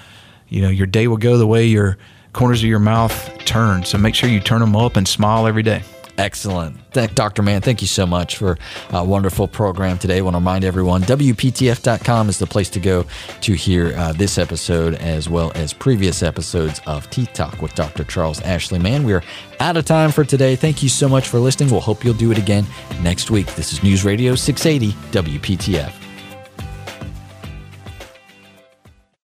you 0.49 0.61
know 0.61 0.69
your 0.69 0.87
day 0.87 1.07
will 1.07 1.17
go 1.17 1.37
the 1.37 1.47
way 1.47 1.65
your 1.65 1.97
corners 2.33 2.61
of 2.61 2.69
your 2.69 2.79
mouth 2.79 3.37
turn. 3.45 3.83
So 3.85 3.97
make 3.97 4.15
sure 4.15 4.29
you 4.29 4.39
turn 4.39 4.59
them 4.59 4.75
up 4.75 4.97
and 4.97 5.07
smile 5.07 5.47
every 5.47 5.63
day. 5.63 5.83
Excellent. 6.17 6.77
Dr. 7.15 7.41
Mann, 7.41 7.61
thank 7.61 7.81
you 7.81 7.87
so 7.87 8.05
much 8.05 8.37
for 8.37 8.57
a 8.91 9.03
wonderful 9.03 9.47
program 9.47 9.97
today. 9.97 10.19
I 10.19 10.21
want 10.21 10.35
to 10.35 10.39
remind 10.39 10.63
everyone 10.63 11.01
WPTF.com 11.01 12.29
is 12.29 12.37
the 12.37 12.45
place 12.45 12.69
to 12.71 12.79
go 12.79 13.05
to 13.41 13.53
hear 13.53 13.95
uh, 13.97 14.13
this 14.13 14.37
episode 14.37 14.95
as 14.95 15.27
well 15.27 15.51
as 15.55 15.73
previous 15.73 16.21
episodes 16.21 16.81
of 16.85 17.09
Teeth 17.09 17.33
Talk 17.33 17.61
with 17.61 17.73
Dr. 17.73 18.03
Charles 18.03 18.41
Ashley 18.41 18.77
Mann. 18.77 19.03
We 19.03 19.13
are 19.13 19.23
out 19.59 19.75
of 19.75 19.85
time 19.85 20.11
for 20.11 20.23
today. 20.23 20.55
Thank 20.55 20.83
you 20.83 20.89
so 20.89 21.09
much 21.09 21.27
for 21.27 21.39
listening. 21.39 21.71
We'll 21.71 21.81
hope 21.81 22.03
you'll 22.03 22.13
do 22.13 22.31
it 22.31 22.37
again 22.37 22.65
next 23.01 23.31
week. 23.31 23.47
This 23.55 23.73
is 23.73 23.81
News 23.81 24.05
Radio 24.05 24.35
680 24.35 24.93
WPTF. 25.11 26.02